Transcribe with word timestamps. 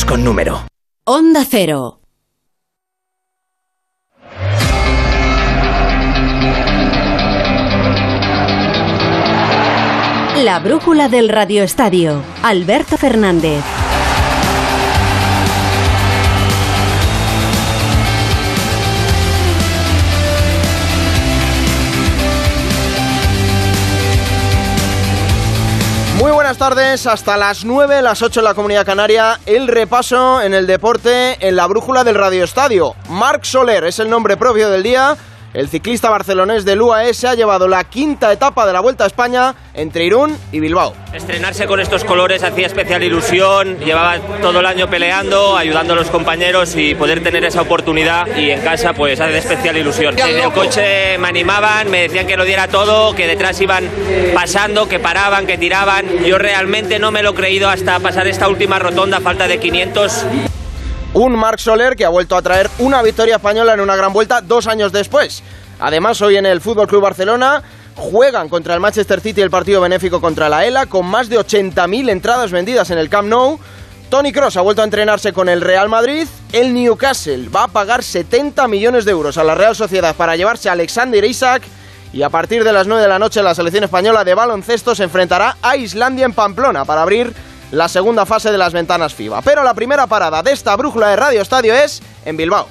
con 0.00 0.24
número. 0.24 0.66
Onda 1.04 1.44
Cero. 1.44 2.00
La 10.42 10.60
brújula 10.60 11.10
del 11.10 11.28
radioestadio. 11.28 12.22
Alberto 12.42 12.96
Fernández. 12.96 13.62
Buenas 26.52 26.76
tardes, 26.76 27.06
hasta 27.06 27.38
las 27.38 27.64
9, 27.64 28.02
las 28.02 28.20
8 28.20 28.40
en 28.40 28.44
la 28.44 28.52
Comunidad 28.52 28.84
Canaria, 28.84 29.40
el 29.46 29.68
repaso 29.68 30.42
en 30.42 30.52
el 30.52 30.66
deporte 30.66 31.38
en 31.40 31.56
la 31.56 31.66
brújula 31.66 32.04
del 32.04 32.14
Radio 32.14 32.44
Estadio. 32.44 32.94
Marc 33.08 33.44
Soler 33.44 33.84
es 33.84 33.98
el 34.00 34.10
nombre 34.10 34.36
propio 34.36 34.68
del 34.68 34.82
día. 34.82 35.16
El 35.54 35.68
ciclista 35.68 36.08
barcelonés 36.08 36.64
del 36.64 36.80
UAE 36.80 37.12
se 37.12 37.28
ha 37.28 37.34
llevado 37.34 37.68
la 37.68 37.84
quinta 37.84 38.32
etapa 38.32 38.66
de 38.66 38.72
la 38.72 38.80
Vuelta 38.80 39.04
a 39.04 39.06
España 39.06 39.54
entre 39.74 40.04
Irún 40.06 40.34
y 40.50 40.60
Bilbao. 40.60 40.94
Estrenarse 41.12 41.66
con 41.66 41.78
estos 41.78 42.04
colores 42.04 42.42
hacía 42.42 42.66
especial 42.66 43.02
ilusión, 43.02 43.78
llevaba 43.78 44.18
todo 44.40 44.60
el 44.60 44.66
año 44.66 44.88
peleando, 44.88 45.54
ayudando 45.54 45.92
a 45.92 45.96
los 45.96 46.08
compañeros 46.08 46.74
y 46.74 46.94
poder 46.94 47.22
tener 47.22 47.44
esa 47.44 47.60
oportunidad 47.60 48.34
y 48.34 48.50
en 48.50 48.62
casa 48.62 48.94
pues 48.94 49.20
hace 49.20 49.36
especial 49.36 49.76
ilusión. 49.76 50.18
En 50.18 50.38
el 50.38 50.52
coche 50.52 51.18
me 51.18 51.28
animaban, 51.28 51.90
me 51.90 52.00
decían 52.02 52.26
que 52.26 52.38
lo 52.38 52.46
diera 52.46 52.68
todo, 52.68 53.14
que 53.14 53.26
detrás 53.26 53.60
iban 53.60 53.90
pasando, 54.34 54.88
que 54.88 55.00
paraban, 55.00 55.46
que 55.46 55.58
tiraban. 55.58 56.24
Yo 56.24 56.38
realmente 56.38 56.98
no 56.98 57.10
me 57.10 57.22
lo 57.22 57.32
he 57.32 57.34
creído 57.34 57.68
hasta 57.68 58.00
pasar 58.00 58.26
esta 58.26 58.48
última 58.48 58.78
rotonda, 58.78 59.20
falta 59.20 59.46
de 59.46 59.60
500. 59.60 60.24
Un 61.14 61.36
Marc 61.36 61.58
Soler 61.58 61.94
que 61.94 62.06
ha 62.06 62.08
vuelto 62.08 62.36
a 62.36 62.42
traer 62.42 62.70
una 62.78 63.02
victoria 63.02 63.36
española 63.36 63.74
en 63.74 63.80
una 63.80 63.96
gran 63.96 64.14
vuelta 64.14 64.40
dos 64.40 64.66
años 64.66 64.92
después. 64.92 65.42
Además, 65.78 66.22
hoy 66.22 66.36
en 66.36 66.46
el 66.46 66.62
Fútbol 66.62 66.86
Club 66.86 67.02
Barcelona 67.02 67.62
juegan 67.96 68.48
contra 68.48 68.72
el 68.72 68.80
Manchester 68.80 69.20
City 69.20 69.42
el 69.42 69.50
partido 69.50 69.82
benéfico 69.82 70.22
contra 70.22 70.48
la 70.48 70.64
ELA 70.64 70.86
con 70.86 71.04
más 71.04 71.28
de 71.28 71.38
80.000 71.38 72.08
entradas 72.08 72.50
vendidas 72.50 72.90
en 72.90 72.96
el 72.96 73.10
Camp 73.10 73.28
Nou. 73.28 73.58
Tony 74.08 74.32
Cross 74.32 74.56
ha 74.56 74.62
vuelto 74.62 74.80
a 74.80 74.86
entrenarse 74.86 75.34
con 75.34 75.50
el 75.50 75.60
Real 75.60 75.90
Madrid. 75.90 76.26
El 76.50 76.72
Newcastle 76.72 77.50
va 77.50 77.64
a 77.64 77.68
pagar 77.68 78.02
70 78.02 78.66
millones 78.68 79.04
de 79.04 79.10
euros 79.10 79.36
a 79.36 79.44
la 79.44 79.54
Real 79.54 79.76
Sociedad 79.76 80.16
para 80.16 80.36
llevarse 80.36 80.70
a 80.70 80.72
Alexander 80.72 81.22
Isaac. 81.24 81.62
Y 82.14 82.22
a 82.22 82.30
partir 82.30 82.64
de 82.64 82.72
las 82.72 82.86
9 82.86 83.02
de 83.02 83.08
la 83.08 83.18
noche 83.18 83.42
la 83.42 83.54
selección 83.54 83.84
española 83.84 84.24
de 84.24 84.32
baloncesto 84.32 84.94
se 84.94 85.04
enfrentará 85.04 85.58
a 85.60 85.76
Islandia 85.76 86.24
en 86.24 86.32
Pamplona 86.32 86.86
para 86.86 87.02
abrir 87.02 87.34
la 87.72 87.88
segunda 87.88 88.24
fase 88.26 88.52
de 88.52 88.58
las 88.58 88.72
ventanas 88.72 89.14
FIBA. 89.14 89.42
Pero 89.42 89.64
la 89.64 89.74
primera 89.74 90.06
parada 90.06 90.42
de 90.42 90.52
esta 90.52 90.76
brújula 90.76 91.08
de 91.08 91.16
Radio 91.16 91.42
Estadio 91.42 91.74
es 91.74 92.00
en 92.24 92.36
Bilbao. 92.36 92.68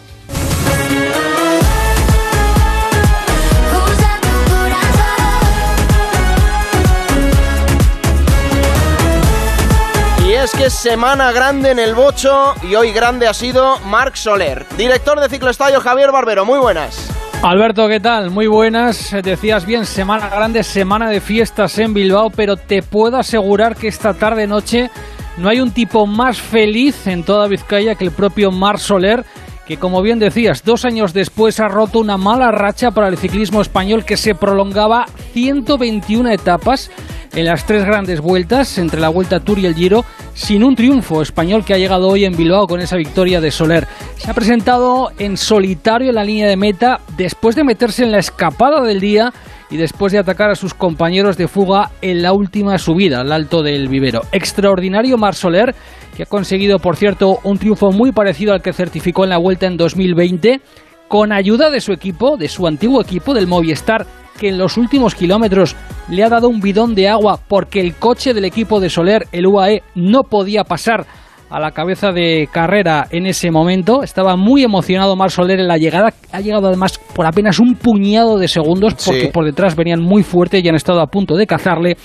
Y 10.25 10.33
es 10.33 10.51
que 10.51 10.69
semana 10.69 11.31
grande 11.33 11.71
en 11.71 11.79
el 11.79 11.93
Bocho 11.93 12.53
y 12.61 12.75
hoy 12.75 12.91
grande 12.93 13.27
ha 13.27 13.33
sido 13.33 13.79
Marc 13.79 14.15
Soler. 14.15 14.65
Director 14.77 15.19
de 15.19 15.27
Cicloestadio 15.27 15.81
Javier 15.81 16.11
Barbero, 16.11 16.45
muy 16.45 16.59
buenas. 16.59 17.10
Alberto, 17.43 17.87
¿qué 17.87 17.99
tal? 17.99 18.29
Muy 18.29 18.45
buenas. 18.45 19.15
Decías 19.23 19.65
bien, 19.65 19.87
semana 19.87 20.29
grande, 20.29 20.63
semana 20.63 21.09
de 21.09 21.19
fiestas 21.19 21.79
en 21.79 21.91
Bilbao, 21.91 22.29
pero 22.29 22.55
te 22.55 22.83
puedo 22.83 23.17
asegurar 23.17 23.75
que 23.75 23.87
esta 23.87 24.13
tarde-noche 24.13 24.91
no 25.37 25.49
hay 25.49 25.59
un 25.59 25.71
tipo 25.71 26.05
más 26.05 26.39
feliz 26.39 27.07
en 27.07 27.23
toda 27.23 27.47
Vizcaya 27.47 27.95
que 27.95 28.05
el 28.05 28.11
propio 28.11 28.51
Mar 28.51 28.77
Soler, 28.77 29.25
que 29.65 29.77
como 29.77 30.03
bien 30.03 30.19
decías, 30.19 30.63
dos 30.63 30.85
años 30.85 31.13
después 31.13 31.59
ha 31.59 31.67
roto 31.67 31.97
una 31.97 32.15
mala 32.15 32.51
racha 32.51 32.91
para 32.91 33.07
el 33.07 33.17
ciclismo 33.17 33.61
español 33.61 34.05
que 34.05 34.17
se 34.17 34.35
prolongaba 34.35 35.07
121 35.33 36.29
etapas 36.29 36.91
en 37.33 37.45
las 37.45 37.65
tres 37.65 37.85
grandes 37.85 38.21
vueltas, 38.21 38.77
entre 38.77 38.99
la 38.99 39.09
Vuelta 39.09 39.39
Tour 39.39 39.59
y 39.59 39.65
el 39.65 39.75
Giro, 39.75 40.03
sin 40.33 40.63
un 40.63 40.75
triunfo 40.75 41.21
español 41.21 41.63
que 41.63 41.73
ha 41.73 41.77
llegado 41.77 42.07
hoy 42.07 42.25
en 42.25 42.35
Bilbao 42.35 42.67
con 42.67 42.81
esa 42.81 42.97
victoria 42.97 43.39
de 43.39 43.51
Soler. 43.51 43.87
Se 44.17 44.29
ha 44.29 44.33
presentado 44.33 45.11
en 45.17 45.37
solitario 45.37 46.09
en 46.09 46.15
la 46.15 46.23
línea 46.23 46.47
de 46.47 46.57
meta 46.57 46.99
después 47.15 47.55
de 47.55 47.63
meterse 47.63 48.03
en 48.03 48.11
la 48.11 48.19
escapada 48.19 48.81
del 48.81 48.99
día 48.99 49.33
y 49.69 49.77
después 49.77 50.11
de 50.11 50.19
atacar 50.19 50.51
a 50.51 50.55
sus 50.55 50.73
compañeros 50.73 51.37
de 51.37 51.47
fuga 51.47 51.91
en 52.01 52.21
la 52.21 52.33
última 52.33 52.77
subida 52.77 53.21
al 53.21 53.31
alto 53.31 53.63
del 53.63 53.87
vivero. 53.87 54.21
Extraordinario 54.33 55.17
Mar 55.17 55.33
Soler, 55.33 55.73
que 56.15 56.23
ha 56.23 56.25
conseguido, 56.25 56.79
por 56.79 56.97
cierto, 56.97 57.39
un 57.43 57.57
triunfo 57.57 57.91
muy 57.91 58.11
parecido 58.11 58.53
al 58.53 58.61
que 58.61 58.73
certificó 58.73 59.23
en 59.23 59.29
la 59.29 59.37
vuelta 59.37 59.67
en 59.67 59.77
2020, 59.77 60.59
con 61.07 61.31
ayuda 61.31 61.69
de 61.69 61.79
su 61.79 61.93
equipo, 61.93 62.35
de 62.35 62.49
su 62.49 62.67
antiguo 62.67 63.01
equipo, 63.01 63.33
del 63.33 63.47
Movistar, 63.47 64.05
que 64.41 64.49
en 64.49 64.57
los 64.57 64.75
últimos 64.75 65.13
kilómetros 65.13 65.75
le 66.09 66.23
ha 66.23 66.29
dado 66.29 66.49
un 66.49 66.59
bidón 66.61 66.95
de 66.95 67.07
agua 67.07 67.39
porque 67.47 67.79
el 67.79 67.93
coche 67.93 68.33
del 68.33 68.43
equipo 68.45 68.79
de 68.79 68.89
Soler, 68.89 69.27
el 69.31 69.45
UAE, 69.45 69.83
no 69.93 70.23
podía 70.23 70.63
pasar 70.63 71.05
a 71.51 71.59
la 71.59 71.71
cabeza 71.71 72.11
de 72.11 72.47
carrera 72.51 73.05
en 73.11 73.27
ese 73.27 73.51
momento. 73.51 74.01
Estaba 74.01 74.35
muy 74.37 74.63
emocionado 74.63 75.15
Mar 75.15 75.29
Soler 75.29 75.59
en 75.59 75.67
la 75.67 75.77
llegada. 75.77 76.11
Ha 76.31 76.39
llegado 76.41 76.67
además 76.69 76.97
por 77.13 77.27
apenas 77.27 77.59
un 77.59 77.75
puñado 77.75 78.39
de 78.39 78.47
segundos 78.47 78.95
porque 79.05 79.25
Sí. 79.25 79.27
por 79.31 79.45
detrás 79.45 79.75
venían 79.75 80.01
muy 80.01 80.23
fuerte 80.23 80.59
y 80.59 80.67
han 80.67 80.75
estado 80.75 81.01
a 81.01 81.07
punto 81.07 81.35
de 81.35 81.45
cazarle. 81.45 81.97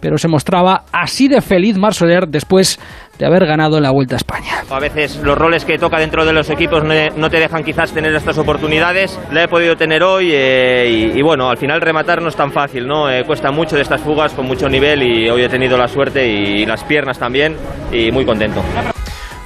Pero 0.00 0.18
se 0.18 0.28
mostraba 0.28 0.84
así 0.92 1.28
de 1.28 1.40
feliz 1.40 1.76
Mar 1.76 1.94
Soler 1.94 2.28
después 2.28 2.78
de 3.18 3.26
haber 3.26 3.46
ganado 3.46 3.80
la 3.80 3.90
Vuelta 3.90 4.14
a 4.14 4.18
España. 4.18 4.62
A 4.70 4.78
veces 4.78 5.16
los 5.16 5.36
roles 5.36 5.64
que 5.64 5.76
toca 5.76 5.98
dentro 5.98 6.24
de 6.24 6.32
los 6.32 6.50
equipos 6.50 6.84
no 6.84 7.30
te 7.30 7.40
dejan 7.40 7.64
quizás 7.64 7.92
tener 7.92 8.14
estas 8.14 8.38
oportunidades. 8.38 9.18
La 9.32 9.42
he 9.42 9.48
podido 9.48 9.76
tener 9.76 10.04
hoy 10.04 10.30
eh, 10.32 10.88
y, 10.88 11.18
y 11.18 11.22
bueno, 11.22 11.50
al 11.50 11.56
final 11.56 11.80
rematar 11.80 12.22
no 12.22 12.28
es 12.28 12.36
tan 12.36 12.52
fácil, 12.52 12.86
¿no? 12.86 13.10
Eh, 13.10 13.24
cuesta 13.24 13.50
mucho 13.50 13.76
de 13.76 13.82
estas 13.82 14.00
fugas 14.00 14.32
con 14.32 14.46
mucho 14.46 14.68
nivel 14.68 15.02
y 15.02 15.28
hoy 15.28 15.42
he 15.42 15.48
tenido 15.48 15.76
la 15.76 15.88
suerte 15.88 16.26
y, 16.26 16.66
las 16.66 16.84
piernas 16.84 17.18
también 17.18 17.56
y 17.90 18.10
muy 18.12 18.24
contento. 18.24 18.62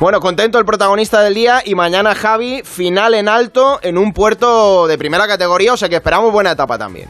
Bueno, 0.01 0.19
contento 0.19 0.59
el 0.59 0.65
protagonista 0.65 1.23
del 1.23 1.35
día 1.35 1.63
y 1.65 1.75
mañana 1.75 2.15
Javi, 2.15 2.63
final 2.65 3.15
en 3.15 3.29
alto 3.29 3.79
en 3.83 3.97
un 3.97 4.13
puerto 4.13 4.87
de 4.87 4.99
primera 4.99 5.27
categoría, 5.27 5.73
o 5.73 5.77
sea 5.77 5.89
que 5.89 5.97
esperamos 5.97 6.33
buena 6.33 6.53
etapa 6.53 6.77
también. 6.77 7.09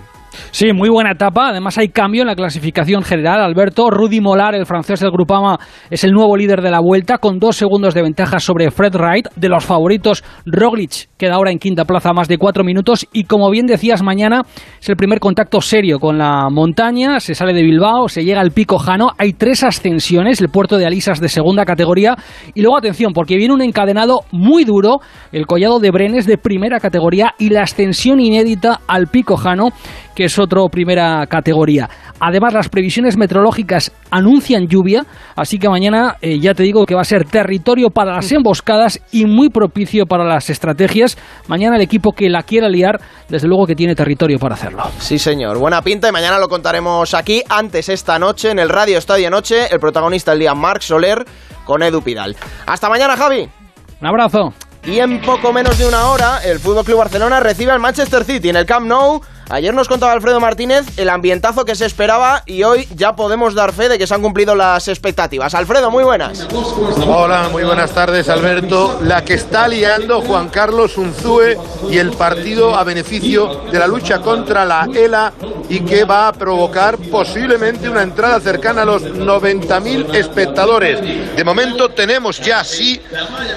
Sí, 0.55 0.71
muy 0.75 0.91
buena 0.91 1.13
etapa. 1.13 1.49
Además 1.49 1.79
hay 1.79 1.89
cambio 1.89 2.21
en 2.21 2.27
la 2.27 2.37
clasificación 2.37 3.03
general. 3.05 3.41
Alberto 3.41 3.89
Rudy 3.89 4.21
Molar, 4.21 4.55
el 4.55 4.67
francés 4.67 5.01
del 5.01 5.11
Grupama, 5.11 5.59
es 5.89 6.05
el 6.05 6.11
nuevo 6.11 6.37
líder 6.37 6.61
de 6.61 6.71
la 6.71 6.79
vuelta 6.79 7.17
con 7.17 7.39
dos 7.39 7.57
segundos 7.57 7.95
de 7.95 8.03
ventaja 8.03 8.39
sobre 8.39 8.71
Fred 8.71 8.95
Wright. 8.95 9.29
De 9.35 9.49
los 9.49 9.65
favoritos, 9.65 10.23
Roglic 10.45 11.09
queda 11.17 11.37
ahora 11.37 11.53
en 11.53 11.59
quinta 11.59 11.87
plaza 11.87 12.13
más 12.13 12.29
de 12.29 12.37
cuatro 12.37 12.65
minutos. 12.65 13.09
Y 13.15 13.25
como 13.25 13.51
bien 13.51 13.65
decías, 13.65 14.03
mañana 14.03 14.43
es 14.79 14.91
el 14.91 14.97
primer 14.97 15.21
contacto 15.21 15.63
serio 15.63 15.99
con 15.99 16.19
la 16.19 16.51
montaña. 16.51 17.19
Se 17.21 17.35
sale 17.35 17.55
de 17.55 17.63
Bilbao, 17.63 18.09
se 18.09 18.23
llega 18.23 18.43
al 18.43 18.51
Pico 18.51 18.77
Jano. 18.77 19.13
Hay 19.17 19.33
tres 19.33 19.65
ascensiones, 19.65 20.43
el 20.43 20.51
puerto 20.51 20.77
de 20.77 20.85
Alisas 20.85 21.19
de 21.19 21.31
segunda 21.31 21.65
categoría. 21.65 22.15
Y 22.55 22.61
luego 22.61 22.77
atención, 22.77 23.15
porque 23.15 23.39
viene 23.39 23.55
un 23.55 23.63
encadenado 23.63 24.21
muy 24.33 24.65
duro, 24.65 24.99
el 25.33 25.47
collado 25.47 25.81
de 25.81 25.91
Brenes 25.91 26.27
de 26.27 26.37
primera 26.37 26.79
categoría 26.79 27.33
y 27.39 27.49
la 27.49 27.63
ascensión 27.63 28.21
inédita 28.21 28.81
al 28.87 29.07
Pico 29.07 29.39
Jano 29.39 29.71
que 30.15 30.25
es 30.25 30.39
otro 30.39 30.69
primera 30.69 31.27
categoría. 31.27 31.89
Además, 32.21 32.55
las 32.55 32.69
previsiones 32.69 33.17
meteorológicas 33.17 33.93
anuncian 34.11 34.69
lluvia, 34.69 35.05
así 35.35 35.59
que 35.59 35.69
mañana 35.69 36.17
eh, 36.21 36.39
ya 36.39 36.55
te 36.55 36.63
digo 36.63 36.87
que 36.87 36.95
va 36.95 37.01
a 37.01 37.05
ser 37.05 37.25
territorio 37.25 37.91
para 37.91 38.13
las 38.13 38.31
emboscadas 38.31 39.01
y 39.11 39.25
muy 39.27 39.49
propicio 39.49 40.07
para 40.07 40.25
las 40.25 40.49
estrategias. 40.51 41.19
Mañana 41.49 41.77
el 41.77 41.83
equipo 41.83 42.13
que 42.13 42.29
la 42.29 42.43
quiera 42.43 42.69
liar, 42.69 43.01
desde 43.29 43.49
luego 43.49 43.67
que 43.67 43.75
tiene 43.75 43.95
territorio 43.95 44.39
para 44.39 44.55
hacerlo. 44.55 44.85
Sí, 44.99 45.19
señor. 45.19 45.59
Buena 45.59 45.83
pinta 45.83 46.09
y 46.09 46.13
mañana 46.13 46.39
lo 46.39 46.49
contaremos 46.49 47.15
aquí. 47.15 47.43
Antes, 47.49 47.89
esta 47.89 48.19
noche, 48.19 48.51
en 48.51 48.59
el 48.59 48.69
Radio 48.69 48.99
Estadio 48.99 49.31
Noche, 49.31 49.67
el 49.73 49.81
protagonista 49.81 50.33
del 50.33 50.41
día, 50.41 50.55
Marc 50.55 50.83
Soler, 50.83 51.25
con 51.65 51.83
Edu 51.83 52.03
Pidal. 52.03 52.37
Hasta 52.67 52.89
mañana, 52.89 53.17
Javi. 53.17 53.49
Un 54.01 54.07
abrazo. 54.07 54.53
Y 54.85 54.99
en 54.99 55.21
poco 55.21 55.53
menos 55.53 55.79
de 55.79 55.87
una 55.87 56.07
hora, 56.07 56.41
el 56.45 56.59
Fútbol 56.59 56.85
Club 56.85 56.99
Barcelona 56.99 57.39
recibe 57.39 57.71
al 57.71 57.79
Manchester 57.79 58.25
City 58.25 58.49
en 58.49 58.57
el 58.57 58.67
Camp 58.67 58.87
Nou. 58.87 59.21
Ayer 59.53 59.75
nos 59.75 59.87
contaba 59.87 60.13
Alfredo 60.15 60.41
Martínez 60.41 60.87
el 60.97 61.11
ambientazo 61.11 61.67
que 61.67 61.75
se 61.75 61.85
esperaba 61.85 62.43
y 62.47 62.63
hoy 62.63 62.89
ya 62.97 63.15
podemos 63.15 63.53
dar 63.55 63.75
fe 63.75 63.91
de 63.91 63.99
que 63.99 64.07
se 64.07 64.15
han 64.15 64.23
cumplido 64.23 64.55
las 64.55 64.89
expectativas. 64.89 65.53
Alfredo, 65.53 65.91
muy 65.91 66.05
buenas. 66.05 66.49
Hola, 67.07 67.51
muy 67.53 67.63
buenas 67.63 67.93
tardes, 67.93 68.31
Alberto. 68.31 68.99
La 69.03 69.23
que 69.23 69.35
está 69.35 69.69
liando 69.69 70.23
Juan 70.23 70.49
Carlos 70.49 70.97
Unzúe 70.97 71.61
y 71.91 71.99
el 71.99 72.13
partido 72.13 72.75
a 72.75 72.83
beneficio 72.83 73.65
de 73.71 73.79
la 73.79 73.87
lucha 73.87 74.21
contra 74.21 74.65
la 74.65 74.89
ELA 74.91 75.35
y 75.69 75.81
que 75.81 76.05
va 76.05 76.29
a 76.29 76.33
provocar 76.33 76.97
posiblemente 76.97 77.91
una 77.91 78.01
entrada 78.01 78.41
cercana 78.41 78.83
a 78.83 78.87
los 78.87 79.03
90.000 79.03 80.15
espectadores. 80.15 81.37
De 81.37 81.45
momento 81.45 81.91
tenemos 81.91 82.41
ya 82.41 82.65
sí 82.65 82.99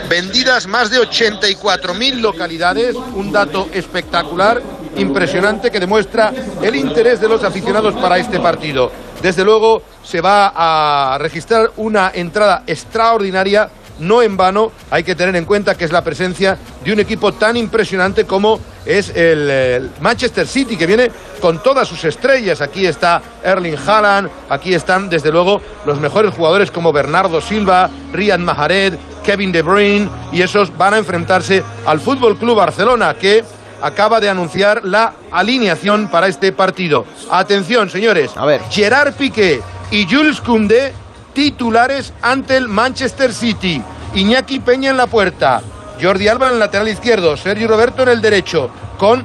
vendidas 0.09 0.67
más 0.67 0.89
de 0.89 0.99
84.000 0.99 2.19
localidades, 2.19 2.95
un 2.95 3.31
dato 3.31 3.69
espectacular, 3.71 4.61
impresionante 4.97 5.71
que 5.71 5.79
demuestra 5.79 6.33
el 6.61 6.75
interés 6.75 7.19
de 7.19 7.29
los 7.29 7.43
aficionados 7.43 7.93
para 7.95 8.17
este 8.17 8.39
partido. 8.39 8.91
Desde 9.21 9.43
luego 9.43 9.81
se 10.03 10.21
va 10.21 10.53
a 10.55 11.17
registrar 11.17 11.71
una 11.77 12.11
entrada 12.13 12.63
extraordinaria 12.67 13.69
no 13.99 14.21
en 14.21 14.35
vano 14.35 14.71
hay 14.91 15.03
que 15.03 15.15
tener 15.15 15.35
en 15.35 15.45
cuenta 15.45 15.75
que 15.75 15.85
es 15.85 15.91
la 15.91 16.03
presencia 16.03 16.57
de 16.83 16.93
un 16.93 16.99
equipo 16.99 17.33
tan 17.33 17.57
impresionante 17.57 18.25
como 18.25 18.59
es 18.85 19.09
el, 19.15 19.89
Manchester 20.01 20.47
City, 20.47 20.77
que 20.77 20.85
viene 20.85 21.11
con 21.41 21.63
todas 21.63 21.87
sus 21.87 22.03
estrellas. 22.03 22.61
Aquí 22.61 22.85
está 22.85 23.21
Erling 23.43 23.77
Haaland, 23.77 24.29
aquí 24.49 24.73
están 24.73 25.09
desde 25.09 25.31
luego 25.31 25.61
los 25.85 25.99
mejores 25.99 26.33
jugadores 26.33 26.71
como 26.71 26.93
Bernardo 26.93 27.41
Silva, 27.41 27.89
Riyad 28.13 28.39
Mahrez, 28.39 28.93
Kevin 29.23 29.51
De 29.51 29.61
Bruyne, 29.61 30.09
y 30.31 30.41
esos 30.41 30.75
van 30.77 30.93
a 30.93 30.97
enfrentarse 30.97 31.63
al 31.85 31.99
Fútbol 31.99 32.37
Club 32.37 32.57
Barcelona, 32.57 33.15
que 33.15 33.43
acaba 33.85 34.19
de 34.19 34.29
anunciar 34.29 34.83
la 34.83 35.13
alineación 35.31 36.07
para 36.07 36.27
este 36.27 36.51
partido. 36.51 37.05
Atención, 37.29 37.87
señores. 37.87 38.31
A 38.35 38.43
ver. 38.45 38.61
Gerard 38.71 39.13
Piqué 39.13 39.61
y 39.91 40.07
Jules 40.09 40.41
Koundé 40.41 40.91
titulares 41.33 42.11
ante 42.23 42.57
el 42.57 42.67
Manchester 42.67 43.31
City. 43.31 43.83
Iñaki 44.15 44.59
Peña 44.59 44.89
en 44.89 44.97
la 44.97 45.05
puerta. 45.05 45.61
Jordi 46.01 46.27
Alba 46.27 46.47
en 46.47 46.53
el 46.53 46.59
lateral 46.59 46.87
izquierdo. 46.87 47.37
Sergio 47.37 47.67
Roberto 47.67 48.01
en 48.01 48.09
el 48.09 48.21
derecho. 48.21 48.71
Con 48.97 49.23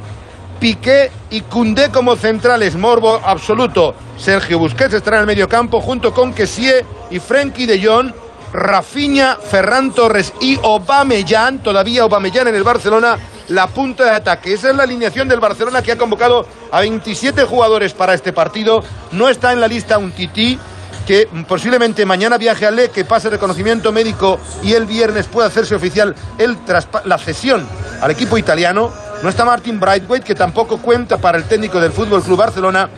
Piqué 0.61 1.11
y 1.31 1.41
Koundé 1.41 1.91
como 1.91 2.15
centrales. 2.17 2.77
Morbo 2.77 3.19
absoluto. 3.25 3.95
Sergio 4.19 4.59
Busquets 4.59 4.93
estará 4.93 5.17
en 5.17 5.21
el 5.23 5.27
medio 5.27 5.49
campo 5.49 5.81
junto 5.81 6.13
con 6.13 6.35
Kessie 6.35 6.85
y 7.11 7.19
Frenkie 7.19 7.65
de 7.65 7.83
Jong. 7.83 8.13
Rafinha, 8.53 9.37
Ferran 9.37 9.93
Torres 9.93 10.33
y 10.41 10.57
Aubameyang, 10.57 11.63
todavía 11.63 12.03
Aubameyang 12.03 12.49
en 12.49 12.55
el 12.55 12.63
Barcelona, 12.63 13.17
la 13.49 13.67
punta 13.67 14.05
de 14.05 14.11
ataque. 14.11 14.55
Esa 14.55 14.71
es 14.71 14.77
la 14.77 14.85
alineación 14.85 15.29
del 15.29 15.41
Barcelona 15.41 15.83
que 15.83 15.93
ha 15.93 15.99
convocado 15.99 16.47
a 16.71 16.81
27 16.81 17.45
jugadores 17.45 17.93
para 17.93 18.15
este 18.15 18.33
partido. 18.33 18.83
No 19.13 19.29
está 19.29 19.53
en 19.53 19.61
la 19.61 19.69
lista 19.69 19.99
un 19.99 20.13
tití 20.13 20.59
que 21.07 21.29
posiblemente 21.49 22.07
mañana 22.07 22.39
viaje 22.39 22.67
a 22.67 22.71
Le, 22.71 22.91
que 22.91 23.05
pase 23.05 23.31
reconocimiento 23.31 23.91
médico 23.91 24.39
y 24.63 24.75
el 24.75 24.87
viernes 24.87 25.27
pueda 25.27 25.49
hacerse 25.49 25.75
oficial 25.75 26.15
el 26.39 26.57
la 27.05 27.19
cesión 27.19 27.67
al 28.01 28.11
equipo 28.11 28.39
italiano. 28.39 28.93
No 29.23 29.29
está 29.29 29.45
Martin 29.45 29.79
Brightweight, 29.79 30.25
que 30.25 30.35
tampoco 30.35 30.79
cuenta 30.79 31.19
para 31.19 31.37
el 31.37 31.45
técnico 31.45 31.81
del 31.81 31.93
Fútbol 31.93 32.23
Club 32.23 32.39
Barcelona 32.39 32.89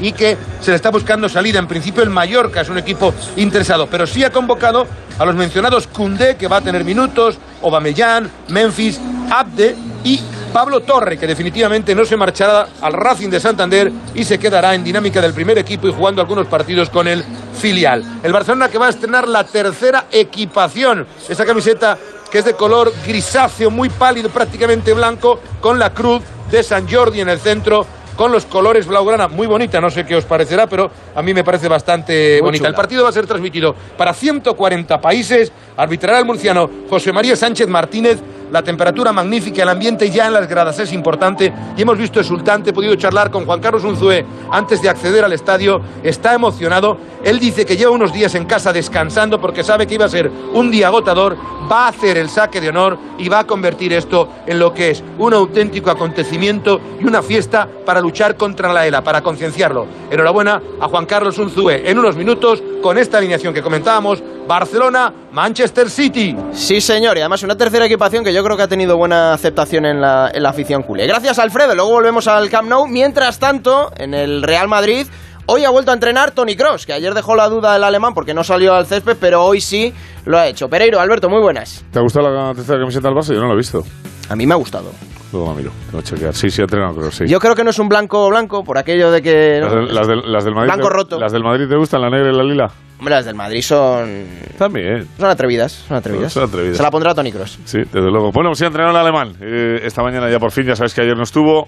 y 0.00 0.12
que 0.12 0.36
se 0.60 0.70
le 0.70 0.76
está 0.76 0.90
buscando 0.90 1.28
salida. 1.28 1.58
En 1.58 1.66
principio 1.66 2.02
el 2.02 2.10
Mallorca 2.10 2.60
es 2.60 2.68
un 2.68 2.78
equipo 2.78 3.14
interesado, 3.36 3.86
pero 3.86 4.06
sí 4.06 4.24
ha 4.24 4.30
convocado 4.30 4.86
a 5.18 5.24
los 5.24 5.34
mencionados 5.34 5.86
Cundé, 5.86 6.36
que 6.36 6.48
va 6.48 6.58
a 6.58 6.60
tener 6.60 6.84
minutos, 6.84 7.38
Obamellán, 7.60 8.30
Memphis, 8.48 9.00
Abde 9.30 9.76
y 10.04 10.20
Pablo 10.52 10.80
Torre, 10.80 11.16
que 11.16 11.26
definitivamente 11.26 11.94
no 11.94 12.04
se 12.04 12.16
marchará 12.16 12.68
al 12.80 12.92
Racing 12.92 13.30
de 13.30 13.40
Santander 13.40 13.90
y 14.14 14.24
se 14.24 14.38
quedará 14.38 14.74
en 14.74 14.84
dinámica 14.84 15.20
del 15.20 15.32
primer 15.32 15.56
equipo 15.58 15.88
y 15.88 15.92
jugando 15.92 16.20
algunos 16.20 16.46
partidos 16.46 16.90
con 16.90 17.08
el 17.08 17.24
filial. 17.58 18.04
El 18.22 18.32
Barcelona 18.32 18.68
que 18.68 18.78
va 18.78 18.86
a 18.86 18.90
estrenar 18.90 19.26
la 19.28 19.44
tercera 19.44 20.06
equipación, 20.10 21.06
esa 21.28 21.46
camiseta 21.46 21.96
que 22.30 22.38
es 22.38 22.44
de 22.44 22.54
color 22.54 22.92
grisáceo, 23.06 23.70
muy 23.70 23.90
pálido, 23.90 24.30
prácticamente 24.30 24.92
blanco, 24.94 25.40
con 25.60 25.78
la 25.78 25.92
cruz 25.92 26.22
de 26.50 26.62
San 26.62 26.88
Jordi 26.90 27.20
en 27.20 27.28
el 27.28 27.38
centro 27.38 27.86
con 28.16 28.32
los 28.32 28.44
colores 28.46 28.86
blaugrana, 28.86 29.28
muy 29.28 29.46
bonita, 29.46 29.80
no 29.80 29.90
sé 29.90 30.04
qué 30.04 30.16
os 30.16 30.24
parecerá, 30.24 30.66
pero 30.66 30.90
a 31.14 31.22
mí 31.22 31.34
me 31.34 31.44
parece 31.44 31.68
bastante 31.68 32.40
bonita. 32.40 32.68
El 32.68 32.74
partido 32.74 33.02
va 33.02 33.08
a 33.08 33.12
ser 33.12 33.26
transmitido 33.26 33.74
para 33.96 34.12
140 34.14 35.00
países, 35.00 35.52
arbitrará 35.76 36.18
el 36.18 36.24
murciano 36.24 36.68
José 36.88 37.12
María 37.12 37.36
Sánchez 37.36 37.68
Martínez, 37.68 38.18
la 38.52 38.62
temperatura 38.62 39.12
magnífica, 39.14 39.62
el 39.62 39.70
ambiente 39.70 40.10
ya 40.10 40.26
en 40.26 40.34
las 40.34 40.46
gradas 40.46 40.78
es 40.78 40.92
importante 40.92 41.50
y 41.74 41.80
hemos 41.80 41.96
visto 41.96 42.20
exultante, 42.20 42.68
he 42.68 42.72
podido 42.74 42.94
charlar 42.96 43.30
con 43.30 43.46
Juan 43.46 43.60
Carlos 43.60 43.82
Unzué 43.82 44.26
antes 44.50 44.82
de 44.82 44.90
acceder 44.90 45.24
al 45.24 45.32
estadio, 45.32 45.80
está 46.02 46.34
emocionado, 46.34 46.98
él 47.24 47.40
dice 47.40 47.64
que 47.64 47.78
lleva 47.78 47.92
unos 47.92 48.12
días 48.12 48.34
en 48.34 48.44
casa 48.44 48.70
descansando 48.70 49.40
porque 49.40 49.64
sabe 49.64 49.86
que 49.86 49.94
iba 49.94 50.04
a 50.04 50.10
ser 50.10 50.30
un 50.52 50.70
día 50.70 50.88
agotador, 50.88 51.38
va 51.70 51.86
a 51.86 51.88
hacer 51.88 52.18
el 52.18 52.28
saque 52.28 52.60
de 52.60 52.68
honor 52.68 52.98
y 53.16 53.30
va 53.30 53.38
a 53.38 53.46
convertir 53.46 53.94
esto 53.94 54.28
en 54.46 54.58
lo 54.58 54.74
que 54.74 54.90
es 54.90 55.02
un 55.18 55.32
auténtico 55.32 55.90
acontecimiento 55.90 56.78
y 57.00 57.06
una 57.06 57.22
fiesta 57.22 57.66
para 57.86 58.02
luchar 58.02 58.36
contra 58.36 58.70
la 58.70 58.86
ELA, 58.86 59.02
para 59.02 59.22
concienciarlo. 59.22 59.86
Enhorabuena 60.10 60.60
a 60.78 60.88
Juan 60.88 61.06
Carlos 61.06 61.38
Unzué. 61.38 61.88
En 61.88 61.98
unos 61.98 62.16
minutos 62.16 62.62
con 62.82 62.98
esta 62.98 63.16
alineación 63.16 63.54
que 63.54 63.62
comentábamos, 63.62 64.22
Barcelona, 64.46 65.12
Manchester 65.32 65.88
City. 65.88 66.36
Sí, 66.52 66.80
señor, 66.80 67.16
y 67.16 67.20
además 67.20 67.42
una 67.42 67.56
tercera 67.56 67.86
equipación 67.86 68.24
que 68.24 68.32
yo 68.32 68.42
creo 68.44 68.56
que 68.56 68.64
ha 68.64 68.68
tenido 68.68 68.96
buena 68.96 69.32
aceptación 69.32 69.86
en 69.86 70.00
la, 70.00 70.30
en 70.34 70.42
la 70.42 70.50
afición 70.50 70.82
culé. 70.82 71.06
Gracias, 71.06 71.38
Alfredo. 71.38 71.74
Luego 71.74 71.90
volvemos 71.90 72.26
al 72.28 72.50
Camp 72.50 72.68
Nou. 72.68 72.86
Mientras 72.86 73.38
tanto, 73.38 73.90
en 73.96 74.14
el 74.14 74.42
Real 74.42 74.68
Madrid. 74.68 75.06
Hoy 75.46 75.64
ha 75.64 75.70
vuelto 75.70 75.90
a 75.90 75.94
entrenar 75.94 76.30
Tony 76.30 76.54
Cross, 76.54 76.86
que 76.86 76.92
ayer 76.92 77.14
dejó 77.14 77.34
la 77.34 77.48
duda 77.48 77.72
del 77.72 77.82
alemán 77.82 78.14
porque 78.14 78.32
no 78.32 78.44
salió 78.44 78.74
al 78.74 78.86
césped, 78.86 79.16
pero 79.20 79.44
hoy 79.44 79.60
sí 79.60 79.92
lo 80.24 80.38
ha 80.38 80.46
hecho. 80.46 80.68
Pereiro, 80.68 81.00
Alberto, 81.00 81.28
muy 81.28 81.40
buenas. 81.42 81.84
¿Te 81.92 81.98
ha 81.98 82.02
gustado 82.02 82.30
la 82.30 82.54
tercera 82.54 82.78
camiseta 82.78 83.08
del 83.08 83.16
Barça? 83.16 83.34
Yo 83.34 83.40
no 83.40 83.48
la 83.48 83.54
he 83.54 83.56
visto. 83.56 83.82
A 84.28 84.36
mí 84.36 84.46
me 84.46 84.54
ha 84.54 84.56
gustado. 84.56 84.92
Luego 85.32 85.48
la 85.50 85.54
miro, 85.56 85.72
chequear. 86.04 86.32
Sí, 86.32 86.48
sí, 86.48 86.60
ha 86.60 86.64
entrenado, 86.64 86.94
creo, 86.94 87.10
sí. 87.10 87.24
Yo 87.26 87.40
creo 87.40 87.56
que 87.56 87.64
no 87.64 87.70
es 87.70 87.78
un 87.80 87.88
blanco 87.88 88.28
blanco, 88.30 88.62
por 88.62 88.78
aquello 88.78 89.10
de 89.10 89.20
que... 89.20 89.60
Las, 89.60 89.72
del- 89.72 89.94
las 89.94 90.06
del, 90.06 90.32
las 90.32 90.44
del 90.44 90.54
Madrid. 90.54 90.68
Blanco 90.74 90.88
te- 90.88 90.94
roto. 90.94 91.18
¿Las 91.18 91.32
del 91.32 91.42
Madrid 91.42 91.68
te 91.68 91.76
gustan, 91.76 92.02
la 92.02 92.10
negra 92.10 92.30
y 92.30 92.36
la 92.36 92.44
lila? 92.44 92.70
Hombre, 93.02 93.16
las 93.16 93.24
del 93.24 93.34
Madrid 93.34 93.62
son... 93.62 94.28
También. 94.56 95.08
Son 95.18 95.28
atrevidas, 95.28 95.72
son 95.72 95.96
atrevidas. 95.96 96.32
Son 96.32 96.44
atrevidas. 96.44 96.76
Se 96.76 96.82
la 96.84 96.90
pondrá 96.92 97.12
Tony 97.12 97.32
Cross. 97.32 97.58
Sí, 97.64 97.78
desde 97.78 98.10
luego. 98.12 98.30
Bueno, 98.30 98.50
pues 98.50 98.58
sí, 98.60 98.64
ha 98.64 98.68
entrenado 98.68 98.96
el 98.96 99.00
alemán. 99.04 99.32
Eh, 99.40 99.80
esta 99.82 100.04
mañana 100.04 100.30
ya 100.30 100.38
por 100.38 100.52
fin, 100.52 100.66
ya 100.66 100.76
sabes 100.76 100.94
que 100.94 101.00
ayer 101.00 101.16
no 101.16 101.24
estuvo. 101.24 101.66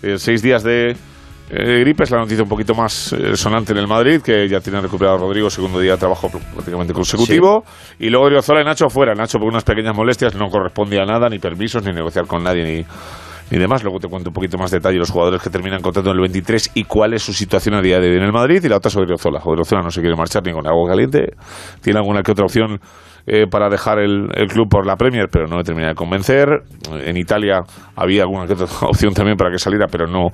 Eh, 0.00 0.16
seis 0.16 0.42
días 0.42 0.62
de 0.62 0.90
eh, 1.50 1.80
gripe, 1.80 2.04
es 2.04 2.10
la 2.12 2.18
noticia 2.18 2.44
un 2.44 2.48
poquito 2.48 2.72
más 2.76 3.12
eh, 3.14 3.34
sonante 3.36 3.72
en 3.72 3.78
el 3.78 3.88
Madrid, 3.88 4.20
que 4.22 4.48
ya 4.48 4.60
tiene 4.60 4.80
recuperado 4.80 5.16
a 5.16 5.20
Rodrigo, 5.22 5.50
segundo 5.50 5.80
día 5.80 5.94
de 5.94 5.98
trabajo 5.98 6.28
pr- 6.28 6.40
prácticamente 6.54 6.92
consecutivo. 6.92 7.64
Y 7.98 8.08
luego 8.08 8.26
Odriozola 8.26 8.60
y 8.60 8.64
Nacho 8.64 8.88
fuera. 8.88 9.12
Nacho 9.12 9.40
por 9.40 9.48
unas 9.48 9.64
pequeñas 9.64 9.96
molestias 9.96 10.36
no 10.36 10.46
correspondía 10.50 11.02
a 11.02 11.06
nada, 11.06 11.28
ni 11.28 11.40
permisos, 11.40 11.82
ni 11.84 11.92
negociar 11.92 12.28
con 12.28 12.44
nadie, 12.44 12.62
ni, 12.62 12.84
ni 13.50 13.58
demás. 13.58 13.82
Luego 13.82 13.98
te 13.98 14.08
cuento 14.08 14.30
un 14.30 14.34
poquito 14.34 14.58
más 14.58 14.70
detalle 14.70 14.98
los 14.98 15.10
jugadores 15.10 15.42
que 15.42 15.50
terminan 15.50 15.80
contrato 15.82 16.10
en 16.10 16.16
el 16.16 16.20
23 16.22 16.72
y 16.74 16.84
cuál 16.84 17.14
es 17.14 17.22
su 17.22 17.32
situación 17.32 17.74
a 17.74 17.82
día 17.82 18.00
de 18.00 18.10
hoy 18.10 18.16
en 18.16 18.22
el 18.22 18.32
Madrid. 18.32 18.62
Y 18.64 18.68
la 18.68 18.76
otra 18.76 18.88
es 18.88 18.96
Odriozola. 18.96 19.40
Odriozola 19.44 19.82
no 19.82 19.90
se 19.90 20.00
quiere 20.00 20.16
marchar 20.16 20.42
ni 20.44 20.52
con 20.52 20.66
agua 20.66 20.88
caliente. 20.88 21.34
Tiene 21.80 21.98
alguna 21.98 22.22
que 22.22 22.32
otra 22.32 22.44
opción 22.44 22.80
eh, 23.26 23.46
para 23.50 23.68
dejar 23.68 23.98
el, 23.98 24.28
el 24.34 24.48
club 24.48 24.68
por 24.68 24.86
la 24.86 24.96
Premier, 24.96 25.28
pero 25.30 25.46
no 25.46 25.56
me 25.56 25.64
termina 25.64 25.88
de 25.88 25.94
convencer. 25.94 26.48
En 27.04 27.16
Italia 27.16 27.62
había 27.96 28.22
alguna 28.22 28.46
que 28.46 28.54
otra 28.54 28.66
opción 28.82 29.12
también 29.14 29.36
para 29.36 29.50
que 29.50 29.58
saliera, 29.58 29.86
pero 29.90 30.06
no 30.06 30.28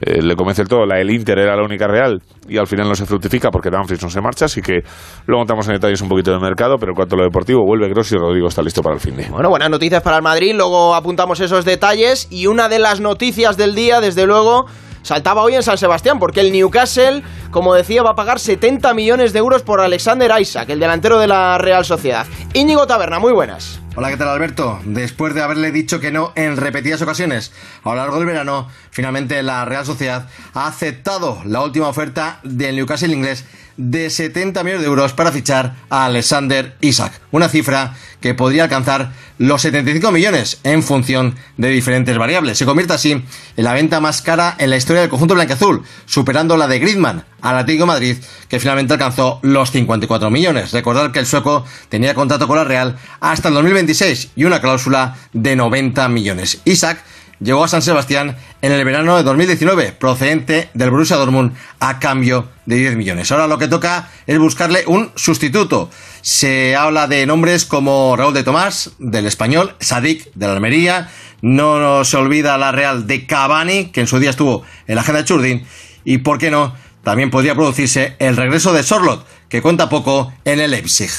eh, 0.00 0.22
le 0.22 0.36
convence 0.36 0.62
el 0.62 0.68
todo. 0.68 0.86
La 0.86 0.96
del 0.96 1.10
Inter 1.10 1.38
era 1.38 1.56
la 1.56 1.62
única 1.62 1.86
real 1.86 2.20
y 2.48 2.58
al 2.58 2.66
final 2.66 2.88
no 2.88 2.94
se 2.94 3.06
fructifica 3.06 3.50
porque 3.50 3.70
Dumfries 3.70 4.02
no 4.02 4.10
se 4.10 4.20
marcha, 4.20 4.46
así 4.46 4.60
que 4.60 4.80
luego 5.26 5.42
entramos 5.42 5.66
en 5.68 5.74
detalles 5.74 6.00
un 6.00 6.08
poquito 6.08 6.30
del 6.30 6.40
mercado, 6.40 6.76
pero 6.78 6.92
en 6.92 6.96
cuanto 6.96 7.14
a 7.16 7.18
lo 7.18 7.24
deportivo, 7.24 7.64
vuelve 7.64 7.88
Gross 7.88 8.12
y 8.12 8.16
Rodrigo 8.16 8.48
está 8.48 8.62
listo 8.62 8.82
para 8.82 8.94
el 8.94 9.00
fin 9.00 9.16
de. 9.16 9.28
Bueno, 9.28 9.50
buenas 9.50 9.70
noticias 9.70 10.02
para 10.02 10.16
el 10.16 10.22
Madrid, 10.22 10.54
luego 10.54 10.94
apuntamos 10.94 11.40
esos 11.40 11.64
detalles 11.64 12.28
y 12.30 12.46
una 12.46 12.68
de 12.68 12.78
las 12.78 13.00
noticias 13.00 13.56
del 13.56 13.74
día, 13.74 14.00
desde 14.00 14.26
luego, 14.26 14.66
saltaba 15.02 15.42
hoy 15.42 15.54
en 15.54 15.62
San 15.62 15.78
Sebastián, 15.78 16.18
porque 16.18 16.40
el 16.40 16.52
Newcastle, 16.52 17.22
como 17.50 17.74
decía, 17.74 18.02
va 18.02 18.10
a 18.10 18.14
pagar 18.14 18.38
70 18.38 18.94
millones 18.94 19.32
de 19.32 19.38
euros 19.38 19.62
por 19.62 19.80
Alexander 19.80 20.30
Isaac, 20.40 20.70
el 20.70 20.80
delantero 20.80 21.18
de 21.18 21.26
la 21.26 21.58
Real 21.58 21.84
Sociedad. 21.84 22.26
Íñigo 22.54 22.86
Taberna, 22.86 23.18
muy 23.18 23.32
buenas. 23.32 23.80
Hola, 24.00 24.10
¿qué 24.10 24.16
tal 24.16 24.28
Alberto? 24.28 24.78
Después 24.84 25.34
de 25.34 25.42
haberle 25.42 25.72
dicho 25.72 25.98
que 25.98 26.12
no 26.12 26.32
en 26.36 26.56
repetidas 26.56 27.02
ocasiones 27.02 27.50
a 27.82 27.88
lo 27.88 27.96
largo 27.96 28.18
del 28.18 28.28
verano, 28.28 28.68
finalmente 28.92 29.42
la 29.42 29.64
Real 29.64 29.84
Sociedad 29.84 30.28
ha 30.54 30.68
aceptado 30.68 31.42
la 31.44 31.62
última 31.62 31.88
oferta 31.88 32.38
del 32.44 32.76
Newcastle 32.76 33.12
inglés 33.12 33.44
de 33.78 34.10
70 34.10 34.62
millones 34.62 34.82
de 34.82 34.88
euros 34.88 35.14
para 35.14 35.32
fichar 35.32 35.76
a 35.88 36.04
Alexander 36.04 36.76
Isaac. 36.82 37.12
Una 37.30 37.48
cifra 37.48 37.94
que 38.20 38.34
podría 38.34 38.64
alcanzar 38.64 39.12
los 39.38 39.62
75 39.62 40.10
millones 40.10 40.58
en 40.64 40.82
función 40.82 41.36
de 41.56 41.68
diferentes 41.68 42.18
variables. 42.18 42.58
Se 42.58 42.66
convierte 42.66 42.92
así 42.92 43.12
en 43.12 43.24
la 43.56 43.72
venta 43.72 44.00
más 44.00 44.20
cara 44.20 44.56
en 44.58 44.70
la 44.70 44.76
historia 44.76 45.00
del 45.00 45.10
conjunto 45.10 45.34
blanqueazul, 45.34 45.84
superando 46.06 46.56
la 46.56 46.66
de 46.66 46.80
Griezmann 46.80 47.24
al 47.40 47.56
Atlético 47.56 47.84
de 47.84 47.92
Madrid, 47.92 48.16
que 48.48 48.58
finalmente 48.58 48.94
alcanzó 48.94 49.38
los 49.42 49.70
54 49.70 50.28
millones. 50.28 50.72
Recordar 50.72 51.12
que 51.12 51.20
el 51.20 51.26
sueco 51.26 51.64
tenía 51.88 52.14
contrato 52.14 52.48
con 52.48 52.56
la 52.56 52.64
Real 52.64 52.96
hasta 53.20 53.48
el 53.48 53.54
2026 53.54 54.30
y 54.34 54.44
una 54.44 54.60
cláusula 54.60 55.16
de 55.32 55.54
90 55.54 56.08
millones. 56.08 56.60
Isaac 56.64 57.04
llegó 57.40 57.64
a 57.64 57.68
San 57.68 57.82
Sebastián 57.82 58.36
en 58.62 58.72
el 58.72 58.84
verano 58.84 59.16
de 59.16 59.22
2019, 59.22 59.92
procedente 59.92 60.70
del 60.74 60.90
Borussia 60.90 61.16
Dortmund 61.16 61.54
a 61.80 61.98
cambio 61.98 62.48
de 62.66 62.76
10 62.76 62.96
millones. 62.96 63.30
Ahora 63.30 63.46
lo 63.46 63.58
que 63.58 63.68
toca 63.68 64.10
es 64.26 64.38
buscarle 64.38 64.84
un 64.86 65.10
sustituto. 65.14 65.90
Se 66.20 66.76
habla 66.76 67.06
de 67.06 67.26
nombres 67.26 67.64
como 67.64 68.16
Raúl 68.16 68.34
de 68.34 68.42
Tomás, 68.42 68.92
del 68.98 69.26
Español, 69.26 69.74
Sadik, 69.80 70.32
de 70.34 70.46
la 70.46 70.52
Almería, 70.54 71.08
no 71.40 72.04
se 72.04 72.16
olvida 72.16 72.58
la 72.58 72.72
Real 72.72 73.06
de 73.06 73.26
Cavani, 73.26 73.86
que 73.86 74.00
en 74.00 74.06
su 74.06 74.18
día 74.18 74.30
estuvo 74.30 74.64
en 74.86 74.96
la 74.96 75.02
agenda 75.02 75.22
de 75.22 75.28
Churdin, 75.28 75.66
y 76.04 76.18
por 76.18 76.38
qué 76.38 76.50
no, 76.50 76.74
también 77.04 77.30
podría 77.30 77.54
producirse 77.54 78.16
el 78.18 78.36
regreso 78.36 78.72
de 78.72 78.82
Sorlot, 78.82 79.26
que 79.48 79.62
cuenta 79.62 79.88
poco 79.88 80.32
en 80.44 80.60
el 80.60 80.72
Leipzig. 80.72 81.10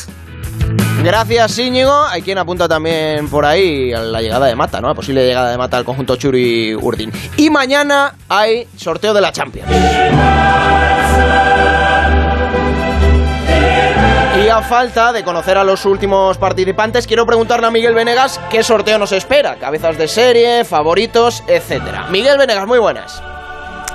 Gracias, 1.04 1.58
Íñigo. 1.58 2.04
Hay 2.06 2.22
quien 2.22 2.38
apunta 2.38 2.68
también 2.68 3.30
por 3.30 3.46
ahí 3.46 3.94
a 3.94 4.00
la 4.00 4.22
llegada 4.22 4.48
de 4.48 4.56
Mata, 4.56 4.82
¿no? 4.82 4.90
La 4.90 4.94
posible 4.94 5.26
llegada 5.26 5.52
de 5.52 5.58
Mata 5.58 5.78
al 5.78 5.86
conjunto 5.86 6.18
Churi 6.18 6.76
Urdin. 6.76 7.12
Y 7.38 7.50
mañana 7.50 8.16
hay 8.28 8.68
sorteo 8.76 9.14
de 9.14 9.22
la 9.22 9.32
Champions. 9.32 9.70
Y 14.44 14.50
a 14.50 14.62
falta 14.62 15.12
de 15.12 15.24
conocer 15.24 15.58
a 15.58 15.64
los 15.64 15.86
últimos 15.86 16.38
participantes, 16.38 17.08
quiero 17.08 17.26
preguntarle 17.26 17.68
a 17.68 17.72
Miguel 17.72 17.94
Venegas 17.94 18.40
qué 18.50 18.64
sorteo 18.64 18.98
nos 18.98 19.12
espera. 19.12 19.56
Cabezas 19.56 19.98
de 19.98 20.08
serie, 20.08 20.66
favoritos, 20.66 21.44
etcétera. 21.48 22.08
Miguel 22.10 22.38
Venegas, 22.38 22.66
muy 22.68 22.80
buenas. 22.80 23.22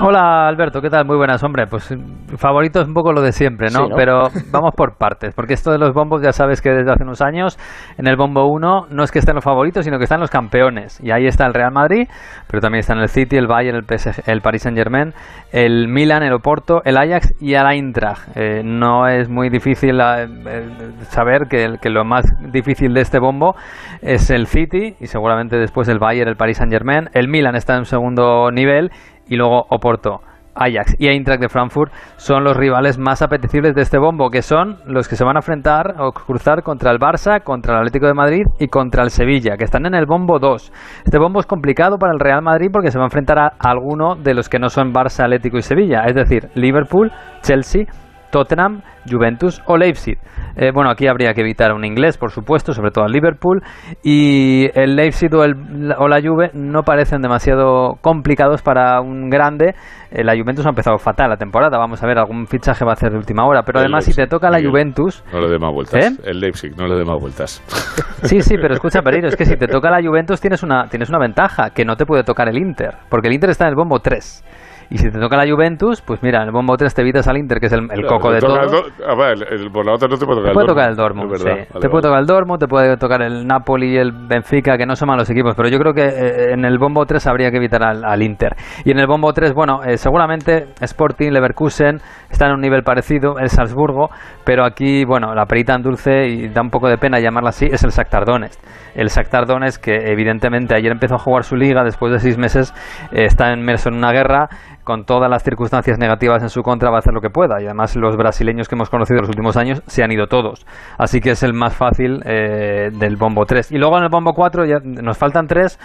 Hola 0.01 0.49
Alberto, 0.49 0.83
¿qué 0.83 0.91
tal? 0.91 1.05
Muy 1.05 1.17
buenas, 1.17 1.41
hombre. 1.45 1.69
Pues 1.69 1.95
favorito 2.37 2.81
es 2.81 2.89
un 2.89 2.95
poco 2.95 3.13
lo 3.13 3.23
de 3.23 3.31
siempre, 3.31 3.69
¿no? 3.71 3.85
Sí, 3.85 3.91
¿no? 3.91 3.97
Pero 3.97 4.25
vamos 4.51 4.75
por 4.77 4.97
partes, 4.97 5.33
porque 5.35 5.55
esto 5.55 5.71
de 5.71 5.79
los 5.79 5.95
bombos 5.95 6.21
ya 6.21 6.33
sabes 6.33 6.61
que 6.61 6.71
desde 6.71 6.91
hace 6.91 7.05
unos 7.05 7.23
años 7.23 7.57
en 7.97 8.09
el 8.09 8.17
bombo 8.17 8.47
1 8.47 8.89
no 8.91 9.05
es 9.05 9.13
que 9.13 9.21
estén 9.21 9.37
los 9.37 9.45
favoritos, 9.45 9.85
sino 9.85 9.99
que 9.99 10.05
están 10.05 10.19
los 10.19 10.31
campeones. 10.31 11.01
Y 11.01 11.13
ahí 11.13 11.27
está 11.27 11.47
el 11.47 11.55
Real 11.55 11.71
Madrid, 11.71 12.09
pero 12.49 12.61
también 12.61 12.81
están 12.81 12.99
el 12.99 13.09
City, 13.09 13.37
el 13.37 13.47
Bayern, 13.47 13.77
el, 13.77 13.85
PSG, 13.85 14.29
el 14.29 14.41
Paris 14.41 14.63
Saint-Germain, 14.63 15.15
el 15.53 15.87
Milan, 15.87 16.25
el 16.25 16.33
Oporto, 16.33 16.83
el 16.85 16.97
Ajax 16.97 17.33
y 17.41 17.55
el 17.55 17.65
Eintracht. 17.65 18.37
Eh, 18.37 18.63
no 18.65 19.07
es 19.07 19.29
muy 19.29 19.49
difícil 19.49 20.01
eh, 20.01 20.27
eh, 20.47 20.69
saber 21.09 21.47
que, 21.49 21.77
que 21.81 21.91
lo 21.91 22.05
más 22.05 22.25
difícil 22.51 22.95
de 22.95 23.01
este 23.01 23.21
bombo 23.21 23.55
es 24.03 24.29
el 24.31 24.49
City 24.49 24.97
y 24.99 25.07
seguramente 25.07 25.57
después 25.57 25.89
el 25.89 26.01
Bayern, 26.01 26.29
el 26.29 26.37
Paris 26.37 26.57
Saint-Germain. 26.57 27.11
El 27.13 27.29
Milan 27.29 27.55
está 27.55 27.75
en 27.75 27.81
un 27.81 27.87
segundo 27.87 28.51
nivel 28.51 28.91
y 29.29 29.37
luego 29.37 29.67
Oporto. 29.71 30.21
Ajax 30.55 30.97
y 30.99 31.09
Eintracht 31.09 31.41
de 31.41 31.49
Frankfurt 31.49 31.93
son 32.17 32.45
los 32.45 32.57
rivales 32.57 32.99
más 32.99 33.23
apetecibles 33.23 33.75
de 33.75 33.83
este 33.83 33.99
bombo, 33.99 34.31
que 34.31 34.43
son 34.43 34.79
los 34.87 35.09
que 35.09 35.17
se 35.17 35.25
van 35.25 35.37
a 35.37 35.41
enfrentar 35.41 35.97
o 35.99 36.13
cruzar 36.13 36.63
contra 36.63 36.91
el 36.91 36.99
Barça, 36.99 37.43
contra 37.43 37.75
el 37.75 37.79
Atlético 37.81 38.07
de 38.07 38.15
Madrid 38.15 38.47
y 38.59 38.69
contra 38.69 39.03
el 39.03 39.11
Sevilla, 39.11 39.57
que 39.57 39.65
están 39.65 39.87
en 39.87 39.95
el 39.95 40.07
bombo 40.07 40.39
2. 40.39 40.73
Este 41.05 41.19
bombo 41.19 41.41
es 41.41 41.47
complicado 41.47 41.99
para 41.99 42.13
el 42.13 42.21
Real 42.21 42.43
Madrid 42.43 42.71
porque 42.73 42.91
se 42.91 42.99
va 42.99 43.05
a 43.05 43.07
enfrentar 43.07 43.39
a 43.39 43.53
alguno 43.59 44.15
de 44.15 44.35
los 44.35 44.49
que 44.49 44.59
no 44.59 44.69
son 44.69 44.93
Barça, 44.93 45.25
Atlético 45.25 45.59
y 45.59 45.63
Sevilla, 45.63 46.05
es 46.07 46.15
decir, 46.15 46.51
Liverpool, 46.55 47.11
Chelsea, 47.43 47.87
Tottenham, 48.35 48.83
Juventus 49.09 49.63
o 49.67 49.77
Leipzig. 49.77 50.19
Eh, 50.57 50.73
bueno, 50.75 50.91
aquí 50.91 51.07
habría 51.07 51.35
que 51.35 51.43
evitar 51.43 51.73
un 51.73 51.85
inglés, 51.85 52.19
por 52.19 52.33
supuesto, 52.33 52.73
sobre 52.73 52.91
todo 52.91 53.05
al 53.05 53.13
Liverpool. 53.13 53.63
Y 54.03 54.67
el 54.75 54.97
Leipzig 54.97 55.33
o, 55.37 55.45
el, 55.45 55.55
o 55.97 56.09
la 56.09 56.21
Juve 56.21 56.51
no 56.53 56.83
parecen 56.83 57.23
demasiado 57.23 57.95
complicados 58.01 58.61
para 58.61 59.01
un 59.01 59.31
grande. 59.31 59.77
Eh, 60.11 60.25
la 60.25 60.33
Juventus 60.33 60.67
ha 60.67 60.71
empezado 60.71 60.99
fatal 60.99 61.31
la 61.31 61.37
temporada. 61.37 61.79
Vamos 61.79 62.03
a 62.03 62.07
ver, 62.09 62.19
algún 62.19 62.49
fichaje 62.49 62.85
va 62.85 62.91
a 62.91 62.95
hacer 62.95 63.13
de 63.13 63.19
última 63.19 63.47
hora. 63.47 63.63
Pero 63.63 63.79
El 63.79 63.85
además, 63.85 64.05
si 64.05 64.13
te 64.13 64.27
toca 64.27 64.51
la 64.51 64.57
Miguel. 64.57 64.73
Juventus. 64.73 65.23
No 65.33 65.41
le 65.41 65.49
dé 65.49 65.59
más 65.61 65.73
vueltas. 65.73 66.05
¿Eh? 66.05 66.21
El 66.25 66.41
Leipzig, 66.41 66.77
no 66.77 66.89
le 66.89 66.97
dé 66.97 67.05
más 67.05 67.21
vueltas. 67.21 67.63
Sí, 68.25 68.41
sí, 68.41 68.55
pero 68.57 68.73
escucha, 68.73 69.03
Pereiro, 69.03 69.29
es 69.29 69.37
que 69.37 69.45
si 69.45 69.55
te 69.55 69.67
toca 69.67 69.91
la 69.91 70.01
Juventus 70.03 70.41
tienes 70.41 70.63
una, 70.63 70.87
tienes 70.89 71.11
una 71.11 71.19
ventaja, 71.19 71.71
que 71.75 71.85
no 71.85 71.95
te 71.95 72.07
puede 72.07 72.25
tocar 72.25 72.49
el 72.49 72.57
Inter. 72.57 72.95
Porque 73.11 73.29
el 73.29 73.35
Inter 73.35 73.51
está 73.51 73.65
en 73.67 73.71
el 73.71 73.77
bombo 73.77 74.01
3. 74.01 74.43
Y 74.91 74.99
si 74.99 75.11
te 75.11 75.19
toca 75.19 75.37
la 75.37 75.51
Juventus, 75.51 76.03
pues 76.03 76.23
mira, 76.23 76.41
en 76.43 76.47
el 76.49 76.53
bombo 76.53 76.77
3 76.77 76.95
te 76.95 77.03
evitas 77.03 77.27
al 77.29 77.37
Inter, 77.39 77.59
que 77.61 77.67
es 77.67 77.73
el, 77.73 77.89
el 77.91 78.07
coco 78.07 78.31
de 78.33 78.39
todo. 78.41 78.61
el 78.61 78.69
do- 78.71 78.85
a 79.09 79.15
ver, 79.15 79.33
el- 79.51 79.61
el- 79.65 79.71
por 79.71 79.85
la 79.87 79.93
otra 79.95 80.09
no 80.09 80.17
te 80.17 80.25
puede 80.27 80.41
tocar 80.41 80.45
Te 80.45 80.49
el 80.49 80.55
puede 80.55 80.67
Dortmund. 80.67 80.69
tocar 80.69 80.91
el 80.91 80.97
Dortmund, 80.97 81.33
Es 81.33 81.39
sí. 81.41 81.45
verdad. 81.45 81.65
te 81.67 81.75
Vale, 81.79 81.89
puede 81.91 82.03
tocar 82.03 82.19
el 82.21 82.27
Dortmund, 82.27 82.61
te 82.61 82.69
puede 82.69 82.97
tocar 82.97 83.23
el 83.23 83.47
Napoli 83.47 83.93
y 83.95 83.97
el 83.97 84.13
Benfica, 84.13 84.77
que 84.77 84.87
no 84.87 84.95
son 84.97 85.09
malos 85.09 85.29
equipos, 85.31 85.55
pero 85.57 85.69
yo 85.69 85.79
creo 85.79 85.93
que 85.95 86.05
eh, 86.07 86.53
en 86.53 86.65
el 86.65 86.79
bombo 86.79 87.05
3 87.07 87.27
habría 87.27 87.51
que 87.51 87.57
evitar 87.57 87.83
al, 87.83 88.05
al 88.05 88.23
Inter. 88.23 88.55
Y 88.85 88.91
en 88.91 88.99
el 88.99 89.07
bombo 89.07 89.33
3, 89.33 89.53
bueno, 89.55 89.83
eh, 89.85 89.97
seguramente 89.97 90.67
Sporting, 90.81 91.31
Leverkusen 91.31 91.99
están 92.31 92.49
en 92.51 92.55
un 92.57 92.61
nivel 92.61 92.83
parecido, 92.83 93.39
el 93.39 93.49
Salzburgo, 93.49 94.11
pero 94.45 94.65
aquí, 94.65 95.05
bueno, 95.05 95.35
la 95.35 95.47
perita 95.47 95.75
en 95.75 95.83
dulce, 95.83 96.27
y 96.29 96.49
da 96.49 96.61
un 96.63 96.71
poco 96.71 96.89
de 96.89 96.99
pena 96.99 97.21
llamarla 97.21 97.51
así, 97.51 97.67
es 97.67 97.83
el 97.85 97.91
Shakhtar 97.91 98.25
Donetsk. 98.25 98.61
El 98.95 99.09
Shakhtar 99.09 99.47
Donetsk, 99.47 99.83
que 99.83 100.11
evidentemente 100.13 100.75
ayer 100.75 100.91
empezó 100.93 101.15
a 101.15 101.19
jugar 101.19 101.45
su 101.45 101.57
liga, 101.57 101.83
después 101.85 102.13
de 102.13 102.19
seis 102.19 102.39
meses 102.39 102.73
eh, 103.13 103.25
está 103.25 103.53
inmerso 103.53 103.89
en 103.89 103.97
una 103.97 104.13
guerra, 104.13 104.49
con 104.85 105.05
todas 105.05 105.31
las 105.31 105.43
circunstancias 105.43 105.99
negativas 105.99 106.43
en 106.43 106.51
su 106.51 106.63
contra 106.63 106.91
va 106.91 106.97
a 106.97 106.99
hacer 107.01 107.13
lo 107.13 107.21
que 107.21 107.31
pueda. 107.31 107.61
Y 107.61 107.65
además 107.65 107.97
los 107.97 108.17
brasileños 108.17 108.69
que 108.69 108.75
hemos 108.75 108.91
conocido 108.91 109.19
en 109.19 109.23
los 109.23 109.31
últimos 109.31 109.57
años 109.57 109.83
se 109.87 110.05
han 110.05 110.13
ido 110.13 110.27
todos. 110.27 110.67
Así 110.99 111.21
que 111.21 111.31
es 111.31 111.43
el 111.43 111.55
más 111.55 111.75
fácil 111.75 112.23
eh, 112.25 112.91
del 112.93 113.17
bombo 113.17 113.47
3 113.47 113.73
y 113.73 113.79
luego 113.79 113.99
en 113.99 114.05
el 114.05 114.11
bombo 114.11 114.35
4 114.35 114.65
ya 114.67 114.79
nos 114.85 115.19
faltan 115.19 115.47
3 115.47 115.79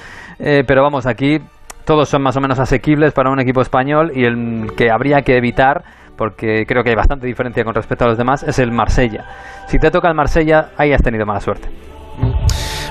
pero 0.67 0.83
vamos 0.83 1.05
aquí 1.05 1.39
todos 1.85 2.09
son 2.09 2.21
más 2.21 2.35
o 2.37 2.41
menos 2.41 2.59
asequibles 2.59 3.13
para 3.13 3.31
un 3.31 3.39
equipo 3.39 3.61
español 3.61 4.11
y 4.13 4.25
el 4.25 4.71
que 4.77 4.91
habría 4.91 5.21
que 5.21 5.37
evitar 5.37 5.83
porque 6.17 6.65
creo 6.67 6.83
que 6.83 6.89
hay 6.89 6.95
bastante 6.95 7.25
diferencia 7.25 7.63
con 7.63 7.73
respecto 7.73 8.05
a 8.05 8.09
los 8.09 8.17
demás 8.17 8.43
es 8.43 8.59
el 8.59 8.71
Marsella. 8.71 9.25
Si 9.67 9.79
te 9.79 9.89
toca 9.89 10.07
el 10.09 10.15
Marsella 10.15 10.69
ahí 10.77 10.93
has 10.93 11.01
tenido 11.01 11.25
mala 11.25 11.39
suerte 11.39 11.69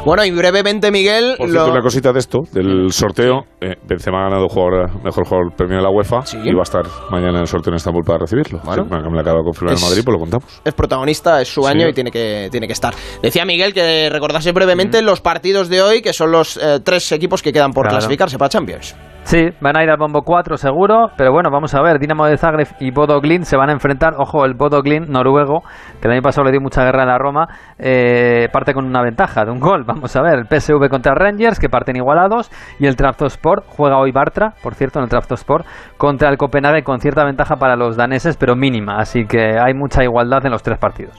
Bueno, 0.09 0.25
y 0.25 0.31
brevemente, 0.31 0.91
Miguel. 0.91 1.35
Por 1.37 1.51
cierto, 1.51 1.67
lo- 1.67 1.73
una 1.75 1.83
cosita 1.83 2.15
de 2.15 2.19
esto, 2.19 2.39
del 2.51 2.91
sorteo. 2.93 3.45
Eh, 3.61 3.75
Benzema 3.87 4.21
ha 4.21 4.31
ganado 4.31 4.49
jugador, 4.49 5.05
mejor 5.05 5.27
jugador 5.27 5.55
premio 5.55 5.77
de 5.77 5.83
la 5.83 5.91
UEFA 5.91 6.23
Sí. 6.25 6.39
y 6.43 6.55
va 6.55 6.61
a 6.61 6.63
estar 6.63 6.83
mañana 7.11 7.35
en 7.35 7.41
el 7.43 7.47
sorteo 7.47 7.73
en 7.73 7.77
Estambul 7.77 8.05
para 8.05 8.21
recibirlo. 8.21 8.59
Bueno. 8.65 8.85
Sí, 8.85 8.89
me 8.91 9.03
me 9.03 9.11
lo 9.15 9.21
acaba 9.21 9.37
de 9.41 9.45
confirmar 9.45 9.75
Es- 9.75 9.83
en 9.83 9.89
Madrid, 9.91 10.03
pues 10.07 10.13
lo 10.15 10.19
contamos. 10.21 10.61
es 10.65 10.73
protagonista, 10.73 11.43
es 11.43 11.49
su 11.53 11.61
Sí. 11.63 11.69
año 11.69 11.89
y 11.89 11.93
tiene 11.93 12.11
que, 12.11 12.49
tiene 12.51 12.67
que 12.67 12.73
estar. 12.73 12.95
Decía 13.23 13.45
Miguel 13.45 13.75
que 13.75 14.09
recordase 14.11 14.53
brevemente 14.53 15.03
los 15.03 15.21
partidos 15.21 15.69
de 15.69 15.83
hoy, 15.83 16.01
que 16.01 16.15
son 16.15 16.33
los 16.33 16.57
eh, 16.57 16.81
tres 16.83 17.13
equipos 17.13 17.43
que 17.43 17.53
quedan 17.53 17.73
por 17.73 17.83
Claro. 17.85 17.99
clasificarse 17.99 18.39
para 18.39 18.49
Champions. 18.49 18.97
Sí, 19.29 19.51
van 19.61 19.77
a 19.77 19.85
ir 19.85 19.91
al 19.91 19.99
bombo 19.99 20.23
4 20.23 20.57
seguro, 20.57 21.11
pero 21.19 21.33
bueno, 21.33 21.51
vamos 21.53 21.75
a 21.75 21.83
ver, 21.83 21.99
Dinamo 21.99 22.25
de 22.25 22.39
Zagreb 22.39 22.69
y 22.81 22.91
Bodo 22.91 23.21
Glimt 23.21 23.45
se 23.45 23.59
van 23.59 23.69
a 23.69 23.75
enfrentar, 23.75 24.15
ojo, 24.17 24.47
el 24.47 24.55
Bodo 24.55 24.81
Glimt 24.81 25.07
noruego, 25.11 25.65
que 26.01 26.09
el 26.09 26.15
año 26.15 26.23
pasado 26.23 26.47
le 26.47 26.51
dio 26.51 26.63
mucha 26.63 26.83
guerra 26.83 27.03
a 27.03 27.07
la 27.07 27.19
Roma, 27.19 27.47
eh, 27.79 28.49
parte 28.51 28.73
con 28.73 28.87
una 28.87 29.03
ventaja 29.03 29.45
de 29.45 29.51
un 29.51 29.61
gol, 29.61 29.85
vamos 29.87 30.17
a 30.17 30.23
ver, 30.23 30.39
el 30.39 30.47
PSV 30.47 30.89
contra 30.89 31.13
Rangers, 31.15 31.59
que 31.59 31.69
parten 31.69 31.97
igualados, 31.97 32.51
y 32.79 32.87
el 32.87 32.97
Trabzonspor, 32.97 33.65
juega 33.67 33.99
hoy 33.99 34.13
Bartra, 34.13 34.55
por 34.63 34.75
cierto, 34.75 34.99
en 34.99 35.03
el 35.03 35.11
Trabzonspor, 35.11 35.67
contra 35.99 36.31
el 36.31 36.39
Copenhague 36.39 36.83
con 36.83 36.99
cierta 36.99 37.23
ventaja 37.23 37.57
para 37.57 37.77
los 37.77 37.99
daneses, 37.99 38.39
pero 38.39 38.57
mínima, 38.57 38.97
así 38.97 39.27
que 39.27 39.59
hay 39.63 39.75
mucha 39.75 40.03
igualdad 40.03 40.47
en 40.47 40.53
los 40.53 40.63
tres 40.63 40.79
partidos. 40.79 41.15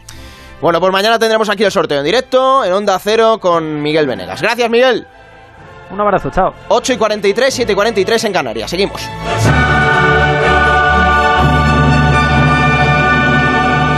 Bueno, 0.61 0.79
pues 0.79 0.91
mañana 0.91 1.19
tendremos 1.19 1.47
aquí 1.47 1.63
el 1.63 1.69
sorteo 1.69 1.99
en 1.99 2.05
directo, 2.05 2.65
en 2.65 2.73
Onda 2.73 2.97
Cero, 2.97 3.37
con 3.39 3.83
Miguel 3.83 4.07
Venegas. 4.07 4.41
Gracias, 4.41 4.67
Miguel. 4.67 5.05
Un 5.91 5.99
abrazo, 5.99 6.29
chao. 6.29 6.53
8 6.67 6.93
y 6.93 6.97
43, 6.97 7.53
7 7.53 7.71
y 7.71 7.75
43 7.75 8.23
en 8.25 8.33
Canarias. 8.33 8.69
Seguimos. 8.69 9.01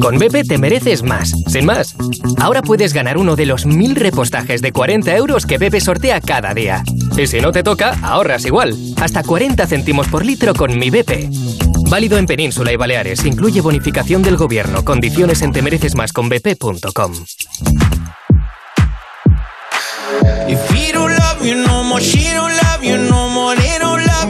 Con 0.00 0.18
BP 0.18 0.46
te 0.48 0.58
mereces 0.58 1.02
más, 1.02 1.34
sin 1.48 1.66
más. 1.66 1.94
Ahora 2.38 2.62
puedes 2.62 2.92
ganar 2.92 3.18
uno 3.18 3.36
de 3.36 3.46
los 3.46 3.66
mil 3.66 3.96
repostajes 3.96 4.62
de 4.62 4.72
40 4.72 5.16
euros 5.16 5.46
que 5.46 5.58
BP 5.58 5.80
sortea 5.80 6.20
cada 6.20 6.54
día. 6.54 6.82
Y 7.16 7.26
si 7.26 7.40
no 7.40 7.52
te 7.52 7.62
toca, 7.62 7.98
ahorras 8.02 8.44
igual. 8.44 8.76
Hasta 9.00 9.22
40 9.22 9.66
céntimos 9.66 10.08
por 10.08 10.24
litro 10.24 10.54
con 10.54 10.78
mi 10.78 10.90
BP. 10.90 11.28
Válido 11.88 12.18
en 12.18 12.26
Península 12.26 12.72
y 12.72 12.76
Baleares. 12.76 13.24
Incluye 13.24 13.60
bonificación 13.60 14.22
del 14.22 14.36
gobierno. 14.36 14.84
Condiciones 14.84 15.42
en 15.42 15.52
temerecesmasconbp.com. 15.52 17.12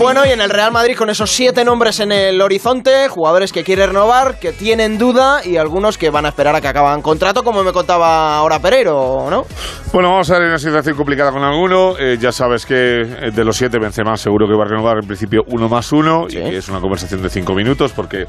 Bueno, 0.01 0.25
y 0.25 0.31
en 0.31 0.41
el 0.41 0.49
Real 0.49 0.73
Madrid 0.73 0.97
con 0.97 1.11
esos 1.11 1.31
siete 1.31 1.63
nombres 1.63 2.01
en 2.01 2.11
el 2.11 2.41
horizonte, 2.41 3.09
jugadores 3.11 3.53
que 3.53 3.65
quieren 3.65 3.89
renovar, 3.89 4.39
que 4.39 4.51
tienen 4.51 4.97
duda 4.97 5.45
y 5.45 5.59
algunos 5.59 5.99
que 5.99 6.09
van 6.09 6.25
a 6.25 6.31
esperar 6.31 6.57
a 6.57 6.63
que 6.63 6.69
acaban 6.69 7.03
contrato, 7.03 7.45
como 7.45 7.63
me 7.63 7.71
contaba 7.71 8.39
ahora 8.39 8.59
Pereiro, 8.61 9.27
¿no? 9.29 9.45
Bueno, 9.93 10.09
vamos 10.13 10.31
a 10.31 10.39
ver 10.39 10.49
una 10.49 10.59
situación 10.59 10.97
complicada 10.97 11.31
con 11.31 11.45
alguno. 11.45 11.99
Eh, 11.99 12.17
ya 12.19 12.33
sabes 12.33 12.65
que 12.65 13.03
eh, 13.03 13.31
de 13.31 13.45
los 13.45 13.59
siete 13.59 13.79
Benzema 13.79 14.17
seguro 14.17 14.49
que 14.49 14.57
va 14.57 14.65
a 14.65 14.69
renovar 14.69 14.97
en 15.03 15.07
principio 15.07 15.43
uno 15.49 15.69
más 15.69 15.93
uno 15.93 16.25
y 16.31 16.33
que 16.33 16.57
es 16.57 16.71
una 16.71 16.81
conversación 16.81 17.21
de 17.21 17.29
cinco 17.29 17.53
minutos 17.53 17.93
porque 17.93 18.25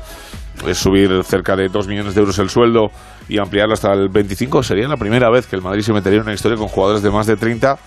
es 0.68 0.78
subir 0.78 1.24
cerca 1.24 1.56
de 1.56 1.70
dos 1.70 1.88
millones 1.88 2.16
de 2.16 2.20
euros 2.20 2.38
el 2.40 2.50
sueldo 2.50 2.88
y 3.30 3.40
ampliarlo 3.40 3.76
hasta 3.76 3.94
el 3.94 4.10
25 4.10 4.62
sería 4.62 4.90
la 4.90 4.98
primera 4.98 5.30
vez 5.30 5.48
que 5.48 5.56
el 5.56 5.62
Madrid 5.62 5.84
se 5.84 5.94
metería 5.94 6.18
en 6.18 6.24
una 6.24 6.34
historia 6.34 6.58
con 6.58 6.68
jugadores 6.68 7.02
de 7.02 7.12
más 7.12 7.28
de 7.28 7.38
30 7.38 7.78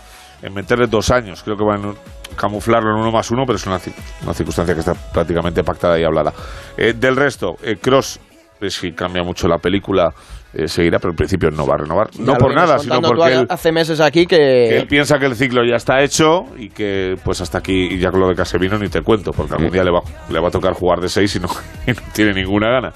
en 0.45 0.53
meterle 0.53 0.87
dos 0.87 1.11
años. 1.11 1.43
Creo 1.43 1.57
que 1.57 1.65
van 1.65 1.85
a 1.85 1.95
camuflarlo 2.37 2.91
en 2.91 3.01
uno 3.01 3.11
más 3.11 3.31
uno, 3.31 3.45
pero 3.47 3.57
es 3.57 3.67
una, 3.67 3.81
una 4.23 4.35
circunstancia 4.35 4.75
que 4.75 4.81
está 4.81 4.95
prácticamente 4.95 5.65
pactada 5.65 5.99
y 5.99 6.05
hablada. 6.05 6.33
Eh, 6.77 6.93
del 6.93 7.17
resto, 7.17 7.57
Cross, 7.81 8.21
si 8.69 8.93
cambia 8.93 9.23
mucho 9.23 9.49
la 9.49 9.59
película, 9.59 10.13
eh, 10.55 10.69
seguirá, 10.69 10.99
pero 10.99 11.11
en 11.11 11.17
principio 11.17 11.51
no 11.51 11.67
va 11.67 11.75
a 11.75 11.79
renovar. 11.79 12.11
Ya 12.13 12.25
no 12.25 12.35
por 12.35 12.55
nada, 12.55 12.79
sino 12.79 13.01
porque 13.01 13.33
él, 13.33 13.47
hace 13.49 13.73
meses 13.73 14.01
aquí 14.01 14.27
que... 14.27 14.37
que 14.37 14.77
él 14.79 14.87
piensa 14.87 15.19
que 15.19 15.27
el 15.27 15.35
ciclo 15.35 15.63
ya 15.69 15.77
está 15.77 16.03
hecho 16.03 16.45
y 16.57 16.69
que 16.69 17.17
pues 17.25 17.41
hasta 17.41 17.59
aquí, 17.59 17.89
y 17.93 17.99
ya 17.99 18.11
con 18.11 18.21
lo 18.21 18.29
de 18.29 18.35
Casemiro 18.35 18.79
ni 18.79 18.89
te 18.89 19.03
cuento, 19.03 19.33
porque 19.33 19.55
algún 19.55 19.71
día 19.71 19.85
le 19.85 19.91
va, 19.91 20.01
le 20.31 20.41
va 20.41 20.49
a 20.49 20.51
tocar 20.51 20.73
jugar 20.75 21.01
de 21.01 21.09
seis 21.09 21.35
y 21.37 21.41
no, 21.41 21.49
y 21.87 21.91
no 21.91 22.01
tiene 22.13 22.33
ninguna 22.33 22.69
gana. 22.71 22.93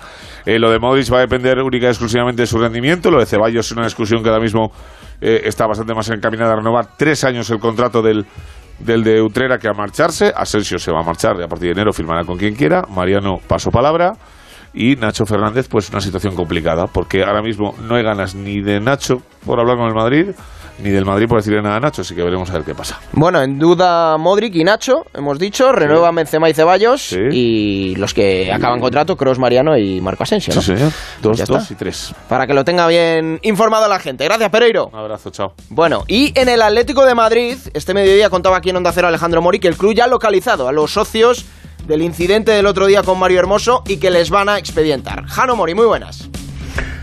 Eh, 0.47 0.59
lo 0.59 0.71
de 0.71 0.79
Modric 0.79 1.13
va 1.13 1.19
a 1.19 1.21
depender 1.21 1.59
única 1.59 1.87
y 1.87 1.91
exclusivamente 1.91 2.43
de 2.43 2.47
su 2.47 2.59
rendimiento. 2.59 3.11
Lo 3.11 3.19
de 3.19 3.27
Ceballos 3.27 3.67
es 3.67 3.73
una 3.73 3.85
discusión 3.85 4.23
que 4.23 4.29
ahora 4.29 4.41
mismo 4.41 4.73
eh, 5.21 5.43
está 5.45 5.67
bastante 5.67 5.95
más 5.95 6.09
encaminada 6.11 6.53
a 6.53 6.57
renovar 6.57 6.97
tres 6.97 7.25
años 7.25 7.51
el 7.51 7.59
contrato 7.59 8.01
del 8.03 8.25
del 8.79 9.03
de 9.03 9.21
Utrera 9.21 9.59
que 9.59 9.69
a 9.69 9.73
marcharse. 9.73 10.33
Asensio 10.35 10.79
se 10.79 10.93
va 10.93 11.01
a 11.01 11.03
marchar 11.03 11.37
y 11.41 11.43
a 11.43 11.49
partir 11.49 11.69
de 11.69 11.73
enero 11.73 11.93
firmará 11.93 12.25
con 12.25 12.39
quien 12.39 12.55
quiera. 12.55 12.83
Mariano, 12.89 13.39
paso 13.47 13.71
palabra. 13.71 14.13
Y 14.75 14.97
Nacho 14.97 15.27
Fernández, 15.27 15.69
pues 15.69 15.91
una 15.91 16.01
situación 16.01 16.35
complicada, 16.37 16.87
porque 16.87 17.25
ahora 17.25 17.43
mismo 17.43 17.75
no 17.81 17.95
hay 17.97 18.03
ganas 18.03 18.35
ni 18.35 18.61
de 18.61 18.81
Nacho 18.81 19.23
por 19.45 19.59
hablar 19.59 19.77
con 19.77 19.89
el 19.89 19.95
Madrid, 19.95 20.27
ni 20.81 20.91
del 20.91 21.05
Madrid 21.05 21.27
por 21.27 21.39
decirle 21.39 21.61
nada 21.63 21.77
a 21.77 21.81
Nacho, 21.81 22.03
así 22.03 22.15
que 22.15 22.23
veremos 22.23 22.51
a 22.51 22.53
ver 22.53 22.63
qué 22.63 22.75
pasa. 22.75 23.01
Bueno, 23.13 23.41
en 23.43 23.59
duda 23.59 24.17
Modric 24.19 24.55
y 24.55 24.65
Nacho, 24.65 25.07
hemos 25.15 25.39
dicho, 25.39 25.73
renuevan 25.73 26.15
Benzema 26.15 26.49
y 26.49 26.55
Ceballos 26.55 27.13
y 27.13 27.97
los 27.97 28.15
que 28.15 28.53
acaban 28.53 28.79
contrato, 28.79 29.17
Cross, 29.17 29.39
Mariano 29.39 29.77
y 29.77 30.01
Marco 30.01 30.23
Asensio, 30.23 30.55
¿no? 30.55 30.61
Sí, 30.61 30.77
señor. 30.77 30.93
Dos, 31.23 31.39
dos 31.47 31.63
está. 31.63 31.75
y 31.75 31.77
tres. 31.77 32.15
Para 32.29 32.47
que 32.47 32.55
lo 32.55 32.65
tenga 32.65 32.87
bien 32.87 33.41
informada 33.43 33.89
la 33.89 33.99
gente. 33.99 34.25
Gracias, 34.25 34.51
Pereiro. 34.51 34.91
Un 34.93 34.99
abrazo, 34.99 35.31
chao. 35.31 35.55
Bueno, 35.71 36.05
y 36.07 36.39
en 36.39 36.49
el 36.49 36.63
Atlético 36.63 37.05
de 37.05 37.15
Madrid, 37.15 37.57
este 37.75 37.95
mediodía 37.95 38.31
contaba 38.31 38.59
aquí 38.59 38.71
en 38.71 38.77
Onda 38.77 38.93
Cero 38.93 39.09
Alejandro 39.09 39.43
Mori 39.43 39.59
que 39.59 39.69
el 39.69 39.77
club 39.77 39.95
ya 39.95 40.05
ha 40.05 40.09
localizado 40.09 40.69
a 40.69 40.73
los 40.73 40.93
socios 40.93 41.45
del 41.89 42.03
incidente 42.03 42.53
del 42.53 42.67
otro 42.67 42.87
día 42.87 43.03
con 43.03 43.19
Mario 43.19 43.41
Hermoso 43.41 43.83
y 43.89 43.97
que 43.97 44.11
les 44.11 44.31
van 44.31 44.49
a 44.49 44.59
expedientar. 44.59 45.25
Jano 45.27 45.57
Mori, 45.57 45.75
muy 45.75 45.87
buenas. 45.87 46.29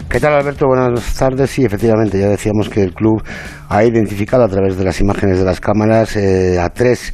¿Qué 0.08 0.20
tal 0.20 0.34
Alberto? 0.34 0.68
Buenas 0.68 1.16
tardes. 1.16 1.50
Sí, 1.50 1.66
efectivamente, 1.66 2.20
ya 2.20 2.30
decíamos 2.30 2.70
que 2.70 2.84
el 2.84 2.94
club 2.94 3.22
ha 3.68 3.84
identificado 3.84 4.44
a 4.44 4.48
través 4.48 4.78
de 4.78 4.86
las 4.86 5.02
imágenes 5.02 5.40
de 5.40 5.46
las 5.46 5.60
cámaras 5.60 6.16
eh, 6.16 6.60
a 6.60 6.70
tres 6.70 7.14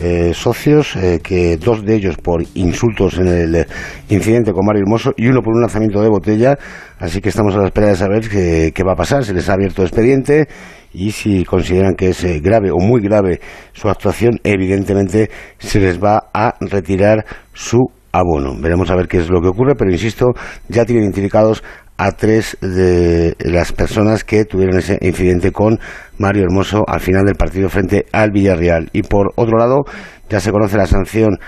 eh, 0.00 0.32
socios, 0.34 0.96
eh, 0.96 1.20
que 1.22 1.56
dos 1.58 1.84
de 1.84 1.94
ellos 1.94 2.16
por 2.16 2.42
insultos 2.54 3.18
en 3.18 3.28
el 3.28 3.54
eh, 3.54 3.66
incidente 4.08 4.52
con 4.52 4.66
Mario 4.66 4.82
Hermoso 4.82 5.12
y 5.16 5.28
uno 5.28 5.42
por 5.42 5.54
un 5.54 5.60
lanzamiento 5.60 6.02
de 6.02 6.08
botella. 6.08 6.58
Así 6.98 7.20
que 7.20 7.28
estamos 7.28 7.54
a 7.54 7.58
la 7.58 7.66
espera 7.66 7.88
de 7.88 7.96
saber 7.96 8.28
qué, 8.28 8.72
qué 8.74 8.82
va 8.82 8.94
a 8.94 8.96
pasar. 8.96 9.24
Se 9.24 9.32
les 9.32 9.48
ha 9.48 9.52
abierto 9.52 9.82
expediente 9.82 10.48
y 10.92 11.12
si 11.12 11.44
consideran 11.44 11.94
que 11.94 12.10
es 12.10 12.24
eh, 12.24 12.40
grave 12.40 12.70
o 12.70 12.78
muy 12.78 13.00
grave 13.00 13.40
su 13.72 13.88
actuación, 13.88 14.38
evidentemente 14.44 15.30
se 15.58 15.80
les 15.80 16.02
va 16.02 16.30
a 16.32 16.54
retirar 16.60 17.24
su 17.52 17.90
abono. 18.12 18.54
Veremos 18.60 18.90
a 18.90 18.96
ver 18.96 19.08
qué 19.08 19.18
es 19.18 19.30
lo 19.30 19.40
que 19.40 19.48
ocurre, 19.48 19.74
pero 19.74 19.90
insisto, 19.90 20.32
ya 20.68 20.84
tienen 20.84 21.04
identificados 21.04 21.62
a 21.96 22.12
tres 22.12 22.56
de 22.60 23.36
las 23.38 23.72
personas 23.72 24.24
que 24.24 24.44
tuvieron 24.44 24.78
ese 24.78 24.98
incidente 25.02 25.52
con 25.52 25.78
Mario 26.18 26.42
Hermoso 26.42 26.84
al 26.86 27.00
final 27.00 27.24
del 27.24 27.36
partido 27.36 27.68
frente 27.68 28.06
al 28.12 28.30
Villarreal. 28.32 28.90
Y 28.92 29.02
por 29.02 29.32
otro 29.36 29.56
lado, 29.56 29.84
ya 30.28 30.40
se 30.40 30.50
conoce 30.50 30.76
la 30.76 30.86
sanción 30.86 31.38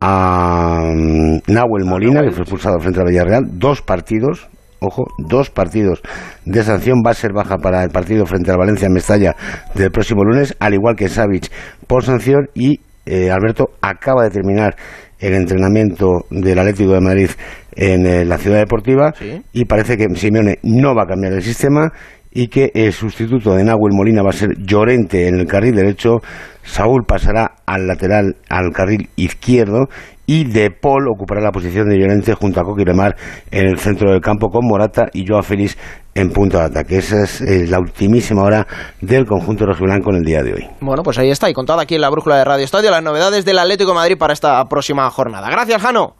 a 0.00 0.82
mm, 0.84 1.52
Nahuel 1.52 1.84
Molina, 1.84 2.22
que 2.22 2.30
fue 2.30 2.42
expulsado 2.42 2.78
frente 2.78 3.00
al 3.00 3.08
Villarreal, 3.08 3.44
dos 3.58 3.82
partidos. 3.82 4.48
Ojo, 4.86 5.06
dos 5.18 5.50
partidos 5.50 6.02
de 6.44 6.62
sanción. 6.62 7.02
Va 7.04 7.12
a 7.12 7.14
ser 7.14 7.32
baja 7.32 7.56
para 7.56 7.82
el 7.82 7.90
partido 7.90 8.26
frente 8.26 8.50
al 8.50 8.58
Valencia 8.58 8.86
en 8.86 8.92
Mestalla 8.92 9.34
del 9.74 9.90
próximo 9.90 10.24
lunes, 10.24 10.54
al 10.60 10.74
igual 10.74 10.96
que 10.96 11.08
Savic 11.08 11.50
por 11.86 12.04
sanción. 12.04 12.48
Y 12.54 12.80
eh, 13.06 13.30
Alberto 13.30 13.70
acaba 13.80 14.24
de 14.24 14.30
terminar 14.30 14.76
el 15.18 15.34
entrenamiento 15.34 16.26
del 16.30 16.58
Atlético 16.58 16.92
de 16.92 17.00
Madrid 17.00 17.30
en 17.76 18.06
eh, 18.06 18.24
la 18.24 18.38
ciudad 18.38 18.58
deportiva. 18.58 19.12
Y 19.52 19.64
parece 19.64 19.96
que 19.96 20.06
Simeone 20.14 20.58
no 20.62 20.94
va 20.94 21.04
a 21.04 21.06
cambiar 21.06 21.32
el 21.32 21.42
sistema 21.42 21.92
y 22.34 22.48
que 22.48 22.72
el 22.74 22.92
sustituto 22.92 23.54
de 23.54 23.64
Nahuel 23.64 23.94
Molina 23.94 24.22
va 24.22 24.30
a 24.30 24.32
ser 24.32 24.50
Llorente 24.58 25.28
en 25.28 25.38
el 25.38 25.46
carril 25.46 25.76
derecho, 25.76 26.18
Saúl 26.62 27.04
pasará 27.06 27.52
al 27.64 27.86
lateral, 27.86 28.36
al 28.48 28.72
carril 28.72 29.08
izquierdo 29.16 29.86
y 30.26 30.44
De 30.44 30.70
Paul 30.70 31.08
ocupará 31.08 31.40
la 31.40 31.50
posición 31.50 31.88
de 31.88 31.98
Llorente 31.98 32.34
junto 32.34 32.60
a 32.60 32.64
Coquiremar 32.64 33.14
en 33.50 33.66
el 33.66 33.78
centro 33.78 34.10
del 34.10 34.20
campo 34.20 34.48
con 34.48 34.66
Morata 34.66 35.06
y 35.12 35.26
Joao 35.26 35.42
Félix 35.42 35.76
en 36.14 36.30
punto 36.30 36.58
de 36.58 36.64
ataque. 36.64 36.96
Esa 36.96 37.24
es 37.24 37.40
eh, 37.42 37.66
la 37.68 37.78
ultimísima 37.78 38.42
hora 38.42 38.66
del 39.00 39.26
conjunto 39.26 39.66
rojiblanco 39.66 40.10
en 40.10 40.16
el 40.16 40.24
día 40.24 40.42
de 40.42 40.54
hoy. 40.54 40.66
Bueno, 40.80 41.02
pues 41.02 41.18
ahí 41.18 41.30
está, 41.30 41.50
y 41.50 41.52
contado 41.52 41.80
aquí 41.80 41.96
en 41.96 42.00
la 42.00 42.10
brújula 42.10 42.38
de 42.38 42.44
Radio 42.44 42.64
Estadio 42.64 42.90
las 42.90 43.02
novedades 43.02 43.44
del 43.44 43.58
Atlético 43.58 43.90
de 43.90 43.96
Madrid 43.96 44.16
para 44.18 44.32
esta 44.32 44.64
próxima 44.64 45.08
jornada. 45.10 45.50
Gracias, 45.50 45.82
Jano. 45.82 46.14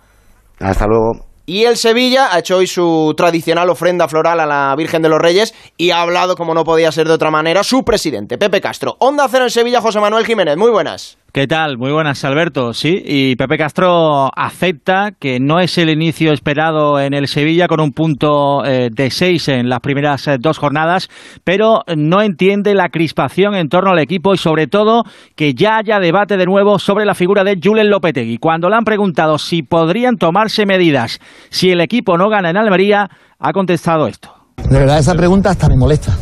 Hasta 0.60 0.86
luego. 0.86 1.33
Y 1.46 1.64
el 1.64 1.76
Sevilla 1.76 2.32
ha 2.32 2.38
hecho 2.38 2.56
hoy 2.56 2.66
su 2.66 3.12
tradicional 3.16 3.68
ofrenda 3.68 4.08
floral 4.08 4.40
a 4.40 4.46
la 4.46 4.74
Virgen 4.76 5.02
de 5.02 5.10
los 5.10 5.20
Reyes 5.20 5.54
y 5.76 5.90
ha 5.90 6.00
hablado, 6.00 6.36
como 6.36 6.54
no 6.54 6.64
podía 6.64 6.90
ser 6.90 7.06
de 7.06 7.14
otra 7.14 7.30
manera, 7.30 7.62
su 7.62 7.84
presidente, 7.84 8.38
Pepe 8.38 8.62
Castro. 8.62 8.96
Onda 8.98 9.28
Cero 9.30 9.44
en 9.44 9.50
Sevilla, 9.50 9.82
José 9.82 10.00
Manuel 10.00 10.24
Jiménez. 10.24 10.56
Muy 10.56 10.70
buenas. 10.70 11.18
¿Qué 11.34 11.48
tal? 11.48 11.78
Muy 11.78 11.90
buenas, 11.90 12.24
Alberto. 12.24 12.72
Sí, 12.74 13.02
y 13.04 13.34
Pepe 13.34 13.58
Castro 13.58 14.30
acepta 14.36 15.10
que 15.18 15.40
no 15.40 15.58
es 15.58 15.76
el 15.78 15.90
inicio 15.90 16.32
esperado 16.32 17.00
en 17.00 17.12
el 17.12 17.26
Sevilla 17.26 17.66
con 17.66 17.80
un 17.80 17.90
punto 17.90 18.64
eh, 18.64 18.88
de 18.92 19.10
seis 19.10 19.48
en 19.48 19.68
las 19.68 19.80
primeras 19.80 20.28
eh, 20.28 20.36
dos 20.38 20.58
jornadas, 20.58 21.08
pero 21.42 21.82
no 21.96 22.22
entiende 22.22 22.72
la 22.76 22.88
crispación 22.88 23.56
en 23.56 23.68
torno 23.68 23.90
al 23.90 23.98
equipo 23.98 24.32
y 24.32 24.38
sobre 24.38 24.68
todo 24.68 25.02
que 25.34 25.54
ya 25.54 25.78
haya 25.78 25.98
debate 25.98 26.36
de 26.36 26.46
nuevo 26.46 26.78
sobre 26.78 27.04
la 27.04 27.16
figura 27.16 27.42
de 27.42 27.58
Julen 27.60 27.90
Lopetegui. 27.90 28.38
Cuando 28.38 28.68
le 28.68 28.76
han 28.76 28.84
preguntado 28.84 29.36
si 29.38 29.64
podrían 29.64 30.18
tomarse 30.18 30.66
medidas 30.66 31.18
si 31.50 31.72
el 31.72 31.80
equipo 31.80 32.16
no 32.16 32.28
gana 32.28 32.50
en 32.50 32.58
Almería, 32.58 33.10
ha 33.40 33.52
contestado 33.52 34.06
esto. 34.06 34.32
De 34.70 34.78
verdad, 34.78 35.00
esa 35.00 35.16
pregunta 35.16 35.50
hasta 35.50 35.68
me 35.68 35.74
molesta. 35.74 36.16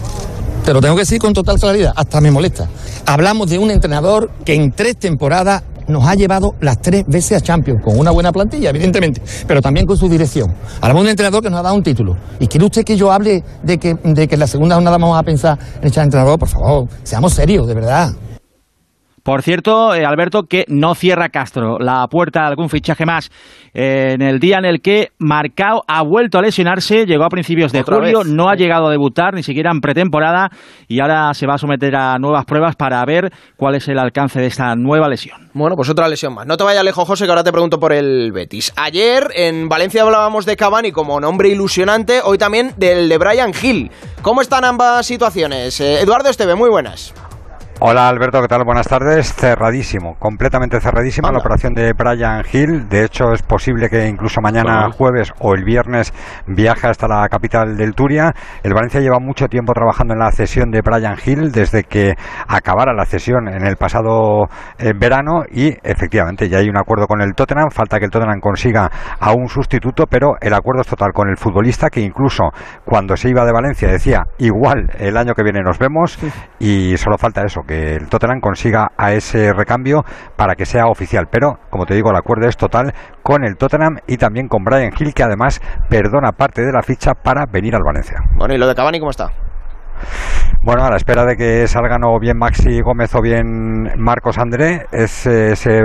Te 0.65 0.73
lo 0.73 0.81
tengo 0.81 0.95
que 0.95 1.03
decir 1.03 1.19
con 1.19 1.33
total 1.33 1.59
claridad, 1.59 1.93
hasta 1.97 2.21
me 2.21 2.31
molesta. 2.31 2.69
Hablamos 3.05 3.51
de 3.51 3.59
un 3.59 3.73
entrenador 3.73 4.31
que 4.45 4.55
en 4.55 4.71
tres 4.71 4.97
temporadas 4.97 5.65
nos 5.89 6.07
ha 6.07 6.15
llevado 6.15 6.55
las 6.61 6.81
tres 6.81 7.05
veces 7.09 7.39
a 7.39 7.41
Champions, 7.41 7.83
con 7.83 7.99
una 7.99 8.13
buena 8.13 8.31
plantilla, 8.31 8.71
evidentemente, 8.71 9.21
pero 9.49 9.61
también 9.61 9.87
con 9.87 9.97
su 9.97 10.09
dirección. 10.09 10.55
Hablamos 10.81 11.03
de 11.03 11.07
un 11.07 11.11
entrenador 11.11 11.43
que 11.43 11.51
nos 11.51 11.59
ha 11.59 11.63
dado 11.65 11.75
un 11.75 11.83
título. 11.83 12.17
¿Y 12.39 12.47
quiere 12.47 12.67
usted 12.67 12.85
que 12.85 12.97
yo 12.97 13.11
hable 13.11 13.43
de 13.65 13.79
que, 13.79 13.97
de 14.05 14.29
que 14.29 14.37
en 14.37 14.41
la 14.41 14.47
segunda 14.47 14.77
jornada 14.77 14.99
vamos 14.99 15.19
a 15.19 15.23
pensar 15.25 15.59
en 15.81 15.89
echar 15.89 16.05
entrenador? 16.05 16.39
Por 16.39 16.49
favor, 16.49 16.89
seamos 17.03 17.33
serios, 17.33 17.67
de 17.67 17.75
verdad. 17.75 18.13
Por 19.23 19.43
cierto, 19.43 19.95
eh, 19.95 20.05
Alberto, 20.05 20.43
que 20.45 20.65
no 20.69 20.95
cierra 20.95 21.29
Castro 21.29 21.79
la 21.79 22.07
puerta 22.09 22.43
a 22.43 22.49
algún 22.49 22.69
fichaje 22.69 23.07
más 23.07 23.31
eh, 23.73 24.13
en 24.15 24.23
el 24.23 24.41
día 24.41 24.59
en 24.59 24.65
el 24.65 24.81
que 24.81 25.11
Marcao 25.19 25.83
ha 25.87 26.03
vuelto 26.03 26.39
a 26.39 26.43
lesionarse, 26.43 27.07
llegó 27.07 27.25
a 27.25 27.29
principios 27.29 27.71
de 27.73 27.81
Otra 27.81 27.97
julio, 27.97 28.19
vez. 28.21 28.29
no 28.29 28.49
ha 28.49 28.55
llegado 28.57 28.89
a 28.89 28.91
debutar 28.91 29.35
ni 29.35 29.43
siquiera 29.43 29.71
en 29.71 29.81
pretemporada 29.81 30.51
y 30.89 31.01
ahora 31.01 31.33
se 31.35 31.47
va 31.47 31.55
a 31.55 31.59
someter 31.59 31.95
a 31.95 32.19
nuevas 32.19 32.45
pruebas 32.45 32.75
para 32.75 33.05
ver 33.05 33.33
cuál 33.57 33.77
es 33.77 33.87
el 33.89 33.99
alcance 33.99 34.41
de 34.41 34.47
esta 34.47 34.75
nueva 34.75 35.09
lesión. 35.09 35.51
Bueno, 35.55 35.77
pues 35.77 35.89
otra 35.89 36.09
lesión 36.09 36.35
más. 36.35 36.47
No 36.47 36.57
te 36.57 36.65
vayas 36.65 36.83
lejos, 36.85 37.07
José, 37.07 37.25
que 37.25 37.31
ahora 37.31 37.45
te 37.45 37.53
pregunto 37.53 37.79
por 37.79 37.93
el 37.93 38.33
Betis. 38.33 38.73
Ayer 38.77 39.29
en 39.37 39.69
Valencia 39.69 40.03
hablábamos 40.03 40.47
de 40.47 40.57
Cavani 40.57 40.91
como 40.91 41.21
nombre 41.21 41.49
ilusionante, 41.49 42.21
hoy 42.25 42.39
también 42.39 42.73
del 42.77 43.09
de 43.09 43.19
Brian 43.19 43.53
Hill. 43.63 43.91
¿Cómo 44.23 44.43
están 44.43 44.65
ambas 44.65 45.07
situaciones? 45.07 45.81
Eh, 45.81 46.01
Eduardo 46.01 46.29
Esteve, 46.29 46.55
muy 46.55 46.71
buenas. 46.71 47.15
Hola 47.81 48.09
Alberto, 48.09 48.41
¿qué 48.41 48.47
tal? 48.47 48.63
Buenas 48.65 48.87
tardes. 48.87 49.35
Cerradísimo, 49.35 50.15
completamente 50.21 50.79
cerradísima 50.81 51.33
la 51.33 51.39
operación 51.39 51.75
de 51.75 51.93
Brian 51.95 52.45
Hill. 52.53 52.89
De 52.89 53.05
hecho, 53.05 53.33
es 53.33 53.43
posible 53.43 53.89
que 53.89 54.07
incluso 54.07 54.41
mañana 54.41 54.83
Bueno. 54.83 54.93
jueves 54.93 55.33
o 55.41 55.55
el 55.55 55.65
viernes 55.65 56.13
viaje 56.47 56.87
hasta 56.87 57.09
la 57.09 57.29
capital 57.29 57.77
del 57.77 57.95
Turia. 57.95 58.35
El 58.63 58.73
Valencia 58.75 59.01
lleva 59.01 59.19
mucho 59.19 59.49
tiempo 59.49 59.73
trabajando 59.73 60.15
en 60.15 60.21
la 60.21 60.31
cesión 60.31 60.71
de 60.71 60.81
Brian 60.81 61.17
Hill 61.25 61.51
desde 61.51 61.83
que 61.83 62.15
acabara 62.47 62.93
la 62.93 63.05
cesión 63.05 63.49
en 63.49 63.67
el 63.67 63.77
pasado 63.77 64.47
eh, 64.79 64.93
verano 64.97 65.43
y 65.51 65.75
efectivamente 65.83 66.49
ya 66.49 66.59
hay 66.59 66.69
un 66.69 66.77
acuerdo 66.77 67.09
con 67.09 67.21
el 67.21 67.35
Tottenham. 67.35 67.71
Falta 67.71 67.99
que 67.99 68.05
el 68.05 68.13
Tottenham 68.13 68.39
consiga 68.39 68.89
a 69.19 69.33
un 69.33 69.49
sustituto, 69.49 70.07
pero 70.07 70.35
el 70.41 70.55
acuerdo 70.55 70.83
es 70.83 70.87
total 70.87 71.11
con 71.13 71.29
el 71.29 71.37
futbolista 71.37 71.91
que 71.91 72.01
incluso 72.01 72.45
cuando 72.85 73.17
se 73.17 73.29
iba 73.29 73.45
de 73.45 73.53
Valencia 73.53 73.89
decía 73.89 74.23
igual 74.39 74.89
el 75.01 75.17
año 75.17 75.35
que 75.35 75.43
viene 75.43 75.63
nos 75.63 75.81
vemos 75.81 76.17
y 76.61 76.97
solo 76.97 77.19
falta 77.19 77.43
eso, 77.43 77.62
que 77.63 77.95
el 77.95 78.09
Tottenham 78.09 78.41
consiga 78.41 78.89
a 78.97 79.13
ese 79.13 79.53
recambio 79.53 80.05
para 80.37 80.55
que 80.55 80.67
sea 80.67 80.87
oficial. 80.87 81.27
Pero, 81.31 81.59
como 81.71 81.87
te 81.87 81.95
digo, 81.95 82.11
el 82.11 82.17
acuerdo 82.17 82.49
es 82.49 82.57
total 82.57 82.93
con 83.23 83.45
el 83.45 83.57
Tottenham 83.57 83.99
y 84.07 84.17
también 84.17 84.49
con 84.49 84.65
Brian 84.65 84.93
Hill, 84.99 85.15
que 85.15 85.23
además 85.23 85.61
perdona 85.89 86.33
parte 86.33 86.63
de 86.63 86.73
la 86.73 86.83
ficha 86.83 87.13
para 87.15 87.47
venir 87.47 87.75
al 87.75 87.83
Valencia. 87.85 88.19
Bueno, 88.37 88.55
¿y 88.55 88.59
lo 88.59 88.67
de 88.67 88.75
Cavani 88.75 88.99
cómo 88.99 89.11
está? 89.11 89.31
Bueno, 90.65 90.85
a 90.85 90.91
la 90.91 90.97
espera 90.97 91.25
de 91.25 91.37
que 91.37 91.67
salgan 91.67 92.05
o 92.05 92.19
bien 92.21 92.39
Maxi 92.39 92.81
Gómez 92.83 93.13
o 93.17 93.21
bien 93.21 93.91
Marcos 93.99 94.39
André, 94.39 94.87
es 94.93 95.27
ese 95.27 95.81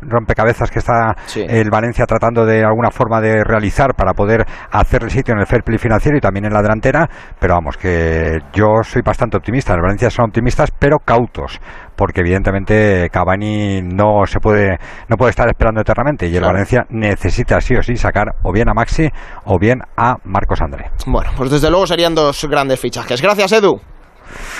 rompecabezas 0.00 0.70
que 0.70 0.78
está 0.78 1.14
el 1.36 1.68
Valencia 1.70 2.06
tratando 2.06 2.46
de 2.46 2.64
alguna 2.64 2.90
forma 2.90 3.20
de 3.20 3.44
realizar 3.44 3.94
para 3.94 4.14
poder 4.14 4.46
hacerle 4.70 5.10
sitio 5.10 5.34
en 5.34 5.40
el 5.40 5.46
fair 5.46 5.62
play 5.62 5.76
financiero 5.78 6.16
y 6.16 6.20
también 6.20 6.46
en 6.46 6.54
la 6.54 6.62
delantera, 6.62 7.06
pero 7.38 7.54
vamos, 7.54 7.76
que 7.76 8.38
yo 8.54 8.82
soy 8.82 9.02
bastante 9.02 9.36
optimista, 9.36 9.74
el 9.74 9.82
Valencia 9.82 10.08
son 10.08 10.26
optimistas, 10.26 10.70
pero 10.70 10.98
cautos, 11.04 11.60
porque 11.96 12.20
evidentemente 12.20 13.08
Cavani 13.10 13.82
no 13.82 14.26
se 14.26 14.40
puede 14.40 14.78
no 15.08 15.16
puede 15.16 15.30
estar 15.30 15.48
esperando 15.48 15.80
eternamente 15.80 16.26
y 16.26 16.34
el 16.34 16.38
Claro. 16.38 16.52
Valencia 16.52 16.86
necesita 16.90 17.60
sí 17.60 17.74
o 17.74 17.82
sí 17.82 17.96
sacar 17.96 18.34
o 18.42 18.52
bien 18.52 18.68
a 18.68 18.74
Maxi 18.74 19.08
o 19.44 19.58
bien 19.58 19.80
a 19.96 20.16
Marcos 20.24 20.60
André. 20.60 20.90
Bueno, 21.06 21.30
pues 21.36 21.50
desde 21.50 21.70
luego 21.70 21.86
serían 21.86 22.14
dos 22.14 22.44
grandes 22.48 22.80
fichajes. 22.80 23.20
Gracias, 23.22 23.52
Edu. 23.52 23.80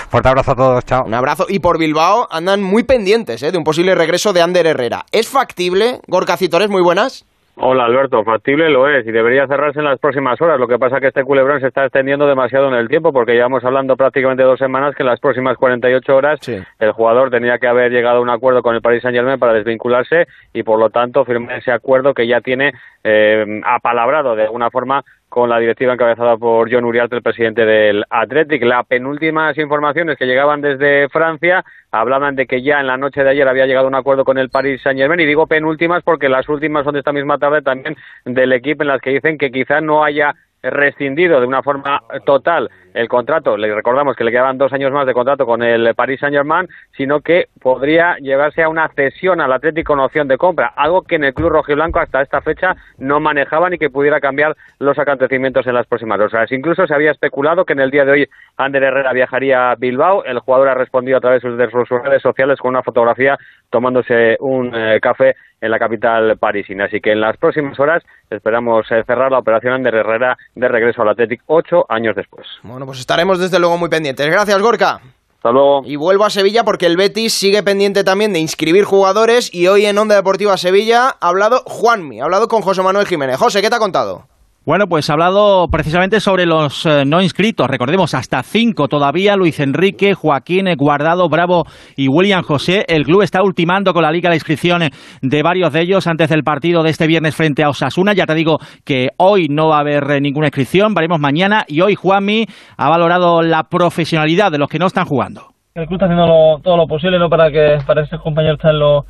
Fuerte 0.09 0.29
abrazo 0.29 0.51
a 0.51 0.55
todos, 0.55 0.85
chao. 0.85 1.03
Un 1.05 1.13
abrazo. 1.13 1.45
Y 1.49 1.59
por 1.59 1.77
Bilbao 1.77 2.27
andan 2.29 2.61
muy 2.61 2.83
pendientes 2.83 3.43
¿eh? 3.43 3.51
de 3.51 3.57
un 3.57 3.63
posible 3.63 3.93
regreso 3.95 4.31
de 4.31 4.41
Ander 4.41 4.65
Herrera. 4.67 5.05
¿Es 5.11 5.27
factible? 5.27 5.99
Gorka 6.07 6.37
Citores, 6.37 6.69
muy 6.69 6.81
buenas. 6.81 7.25
Hola 7.57 7.85
Alberto, 7.85 8.21
factible 8.25 8.69
lo 8.69 8.89
es 8.89 9.07
y 9.07 9.11
debería 9.13 9.47
cerrarse 9.47 9.79
en 9.79 9.85
las 9.85 9.97
próximas 9.97 10.41
horas. 10.41 10.59
Lo 10.59 10.67
que 10.67 10.77
pasa 10.77 10.97
es 10.97 11.01
que 11.01 11.07
este 11.07 11.23
culebrón 11.23 11.61
se 11.61 11.67
está 11.67 11.85
extendiendo 11.85 12.27
demasiado 12.27 12.67
en 12.67 12.73
el 12.73 12.89
tiempo 12.89 13.13
porque 13.13 13.31
llevamos 13.31 13.63
hablando 13.63 13.95
prácticamente 13.95 14.43
dos 14.43 14.59
semanas 14.59 14.93
que 14.93 15.03
en 15.03 15.07
las 15.07 15.21
próximas 15.21 15.55
48 15.55 16.15
horas 16.15 16.39
el 16.47 16.91
jugador 16.91 17.29
tenía 17.29 17.57
que 17.57 17.67
haber 17.67 17.93
llegado 17.93 18.17
a 18.17 18.21
un 18.21 18.29
acuerdo 18.29 18.61
con 18.61 18.75
el 18.75 18.81
Paris 18.81 19.03
Saint 19.03 19.15
Germain 19.15 19.39
para 19.39 19.53
desvincularse 19.53 20.27
y 20.53 20.63
por 20.63 20.77
lo 20.77 20.89
tanto 20.89 21.23
firmar 21.23 21.59
ese 21.59 21.71
acuerdo 21.71 22.13
que 22.13 22.27
ya 22.27 22.41
tiene 22.41 22.73
eh, 23.05 23.61
apalabrado 23.63 24.35
de 24.35 24.43
alguna 24.43 24.69
forma 24.69 25.05
con 25.29 25.49
la 25.49 25.59
directiva 25.59 25.93
encabezada 25.93 26.37
por 26.37 26.71
John 26.71 26.85
Uriarte, 26.85 27.15
el 27.15 27.21
presidente 27.21 27.65
del 27.65 28.05
Athletic. 28.09 28.63
Las 28.63 28.85
penúltimas 28.85 29.57
informaciones 29.57 30.17
que 30.17 30.25
llegaban 30.25 30.61
desde 30.61 31.09
Francia 31.09 31.63
hablaban 31.91 32.35
de 32.35 32.45
que 32.45 32.61
ya 32.61 32.79
en 32.79 32.87
la 32.87 32.97
noche 32.97 33.23
de 33.23 33.29
ayer 33.31 33.47
había 33.47 33.65
llegado 33.65 33.87
un 33.87 33.95
acuerdo 33.95 34.23
con 34.23 34.37
el 34.37 34.49
Paris 34.49 34.81
Saint-Germain 34.81 35.19
y 35.19 35.25
digo 35.25 35.47
penúltimas 35.47 36.03
porque 36.03 36.29
las 36.29 36.47
últimas 36.47 36.83
son 36.83 36.93
de 36.93 36.99
esta 36.99 37.13
misma 37.13 37.37
tarde 37.37 37.61
también 37.61 37.95
del 38.23 38.53
equipo 38.53 38.83
en 38.83 38.89
las 38.89 39.01
que 39.01 39.11
dicen 39.11 39.37
que 39.37 39.51
quizás 39.51 39.81
no 39.81 40.03
haya 40.03 40.35
rescindido 40.69 41.39
de 41.39 41.47
una 41.47 41.63
forma 41.63 42.01
total 42.25 42.69
el 42.95 43.09
contrato, 43.09 43.57
le 43.57 43.75
recordamos 43.75 44.15
que 44.15 44.23
le 44.23 44.31
quedaban 44.31 44.57
dos 44.57 44.71
años 44.71 44.91
más 44.91 45.05
de 45.05 45.13
contrato 45.13 45.45
con 45.45 45.61
el 45.61 45.93
Paris 45.95 46.21
Saint 46.21 46.33
Germain, 46.33 46.67
sino 46.95 47.19
que 47.19 47.47
podría 47.61 48.15
llevarse 48.19 48.63
a 48.63 48.69
una 48.69 48.87
cesión 48.95 49.41
al 49.41 49.51
Atlético 49.51 49.93
con 49.93 49.99
opción 49.99 50.29
de 50.29 50.37
compra, 50.37 50.71
algo 50.75 51.01
que 51.01 51.15
en 51.15 51.25
el 51.25 51.33
club 51.33 51.49
rojiblanco 51.49 51.99
hasta 51.99 52.21
esta 52.21 52.41
fecha 52.41 52.75
no 52.97 53.19
manejaban 53.19 53.73
y 53.73 53.77
que 53.77 53.89
pudiera 53.89 54.21
cambiar 54.21 54.55
los 54.79 54.97
acontecimientos 54.97 55.67
en 55.67 55.73
las 55.73 55.85
próximas 55.87 56.19
horas. 56.19 56.51
Incluso 56.53 56.87
se 56.87 56.95
había 56.95 57.11
especulado 57.11 57.65
que 57.65 57.73
en 57.73 57.81
el 57.81 57.91
día 57.91 58.05
de 58.05 58.11
hoy 58.11 58.29
Ander 58.55 58.83
Herrera 58.83 59.11
viajaría 59.11 59.71
a 59.71 59.75
Bilbao, 59.75 60.23
el 60.23 60.39
jugador 60.39 60.69
ha 60.69 60.73
respondido 60.73 61.17
a 61.17 61.21
través 61.21 61.43
de 61.43 61.69
sus 61.69 61.89
redes 61.89 62.21
sociales 62.21 62.59
con 62.59 62.69
una 62.69 62.81
fotografía 62.81 63.37
tomándose 63.69 64.37
un 64.39 64.73
eh, 64.73 64.99
café 65.01 65.35
en 65.65 65.71
la 65.71 65.79
capital 65.79 66.37
parisina. 66.37 66.85
Así 66.85 67.01
que 67.01 67.11
en 67.11 67.21
las 67.21 67.37
próximas 67.37 67.79
horas 67.79 68.03
esperamos 68.29 68.85
eh, 68.91 69.03
cerrar 69.05 69.31
la 69.31 69.39
operación 69.39 69.73
Ander 69.73 69.95
Herrera 69.95 70.37
de 70.55 70.67
regreso 70.67 71.01
al 71.01 71.09
Atlético 71.09 71.43
ocho 71.47 71.85
años 71.89 72.15
después. 72.15 72.47
Bueno, 72.63 72.85
pues 72.85 72.99
estaremos 72.99 73.39
desde 73.39 73.59
luego 73.59 73.77
muy 73.77 73.89
pendientes. 73.89 74.25
Gracias, 74.27 74.61
Gorka. 74.61 75.01
Hasta 75.35 75.51
luego. 75.51 75.81
Y 75.85 75.95
vuelvo 75.95 76.25
a 76.25 76.29
Sevilla 76.29 76.63
porque 76.63 76.85
el 76.85 76.97
Betis 76.97 77.33
sigue 77.33 77.61
pendiente 77.61 78.03
también 78.03 78.33
de 78.33 78.39
inscribir 78.39 78.83
jugadores 78.83 79.53
y 79.53 79.67
hoy 79.67 79.85
en 79.85 79.97
Onda 79.97 80.15
Deportiva 80.15 80.57
Sevilla 80.57 81.15
ha 81.19 81.27
hablado 81.27 81.61
Juanmi, 81.65 82.21
ha 82.21 82.23
hablado 82.23 82.47
con 82.47 82.61
José 82.61 82.81
Manuel 82.81 83.05
Jiménez. 83.05 83.37
José, 83.37 83.61
¿qué 83.61 83.69
te 83.69 83.75
ha 83.75 83.79
contado? 83.79 84.27
Bueno, 84.65 84.87
pues 84.87 85.11
ha 85.11 85.13
hablado 85.13 85.67
precisamente 85.67 86.19
sobre 86.19 86.47
los 86.47 86.87
eh, 86.87 87.03
no 87.05 87.21
inscritos. 87.21 87.67
Recordemos, 87.67 88.15
hasta 88.15 88.41
cinco 88.41 88.87
todavía, 88.87 89.35
Luis 89.35 89.59
Enrique, 89.59 90.15
Joaquín, 90.15 90.65
Guardado, 90.75 91.29
Bravo 91.29 91.65
y 91.95 92.07
William 92.07 92.41
José. 92.41 92.83
El 92.87 93.03
club 93.03 93.21
está 93.21 93.43
ultimando 93.43 93.93
con 93.93 94.01
la 94.01 94.11
liga 94.11 94.29
la 94.29 94.37
inscripción 94.37 94.81
de 95.21 95.43
varios 95.43 95.71
de 95.71 95.81
ellos 95.81 96.07
antes 96.07 96.29
del 96.29 96.41
partido 96.41 96.81
de 96.81 96.89
este 96.89 97.05
viernes 97.05 97.35
frente 97.35 97.63
a 97.63 97.69
Osasuna. 97.69 98.13
Ya 98.13 98.25
te 98.25 98.33
digo 98.33 98.57
que 98.83 99.09
hoy 99.17 99.49
no 99.51 99.67
va 99.67 99.77
a 99.77 99.81
haber 99.81 100.09
eh, 100.09 100.19
ninguna 100.19 100.47
inscripción, 100.47 100.95
veremos 100.95 101.19
mañana. 101.19 101.63
Y 101.67 101.81
hoy 101.81 101.93
Juanmi 101.93 102.47
ha 102.75 102.89
valorado 102.89 103.43
la 103.43 103.65
profesionalidad 103.69 104.51
de 104.51 104.57
los 104.57 104.67
que 104.67 104.79
no 104.79 104.87
están 104.87 105.05
jugando. 105.05 105.41
El 105.75 105.85
club 105.85 106.01
está 106.01 106.05
haciendo 106.05 106.57
todo 106.63 106.75
lo 106.75 106.87
posible 106.87 107.19
¿no? 107.19 107.29
para 107.29 107.51
que 107.51 107.77
para 107.85 108.01
esos 108.01 108.19
compañeros 108.19 108.57
estén 108.57 108.79
lo, 108.79 109.05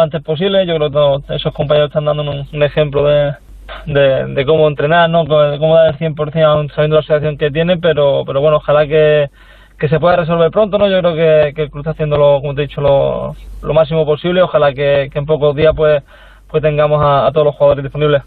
antes 0.00 0.22
posible. 0.22 0.66
Yo 0.66 0.76
creo 0.76 1.20
que 1.20 1.34
esos 1.34 1.52
compañeros 1.52 1.90
están 1.90 2.06
dando 2.06 2.22
un 2.22 2.62
ejemplo 2.62 3.04
de 3.04 3.43
de, 3.86 4.44
cómo 4.46 4.68
entrenar, 4.68 5.08
¿no? 5.10 5.24
de 5.24 5.58
cómo 5.58 5.76
dar 5.76 5.88
el 5.88 5.98
100% 5.98 6.72
sabiendo 6.74 6.96
la 6.96 7.02
situación 7.02 7.38
que 7.38 7.50
tiene, 7.50 7.76
pero, 7.78 8.24
pero 8.26 8.40
bueno, 8.40 8.58
ojalá 8.58 8.86
que, 8.86 9.30
que 9.78 9.88
se 9.88 10.00
pueda 10.00 10.16
resolver 10.16 10.50
pronto, 10.50 10.78
¿no? 10.78 10.88
Yo 10.88 11.00
creo 11.00 11.14
que, 11.14 11.54
que 11.54 11.62
el 11.62 11.70
club 11.70 11.80
está 11.80 11.90
haciendo, 11.92 12.16
como 12.16 12.54
te 12.54 12.62
he 12.62 12.66
dicho, 12.66 12.80
lo, 12.80 13.34
lo 13.62 13.74
máximo 13.74 14.04
posible, 14.06 14.42
ojalá 14.42 14.72
que, 14.72 15.10
en 15.12 15.26
pocos 15.26 15.54
días 15.54 15.72
pues, 15.76 16.02
pues 16.48 16.62
tengamos 16.62 17.00
a 17.02 17.30
todos 17.32 17.46
los 17.46 17.54
jugadores 17.56 17.84
disponibles. 17.84 18.22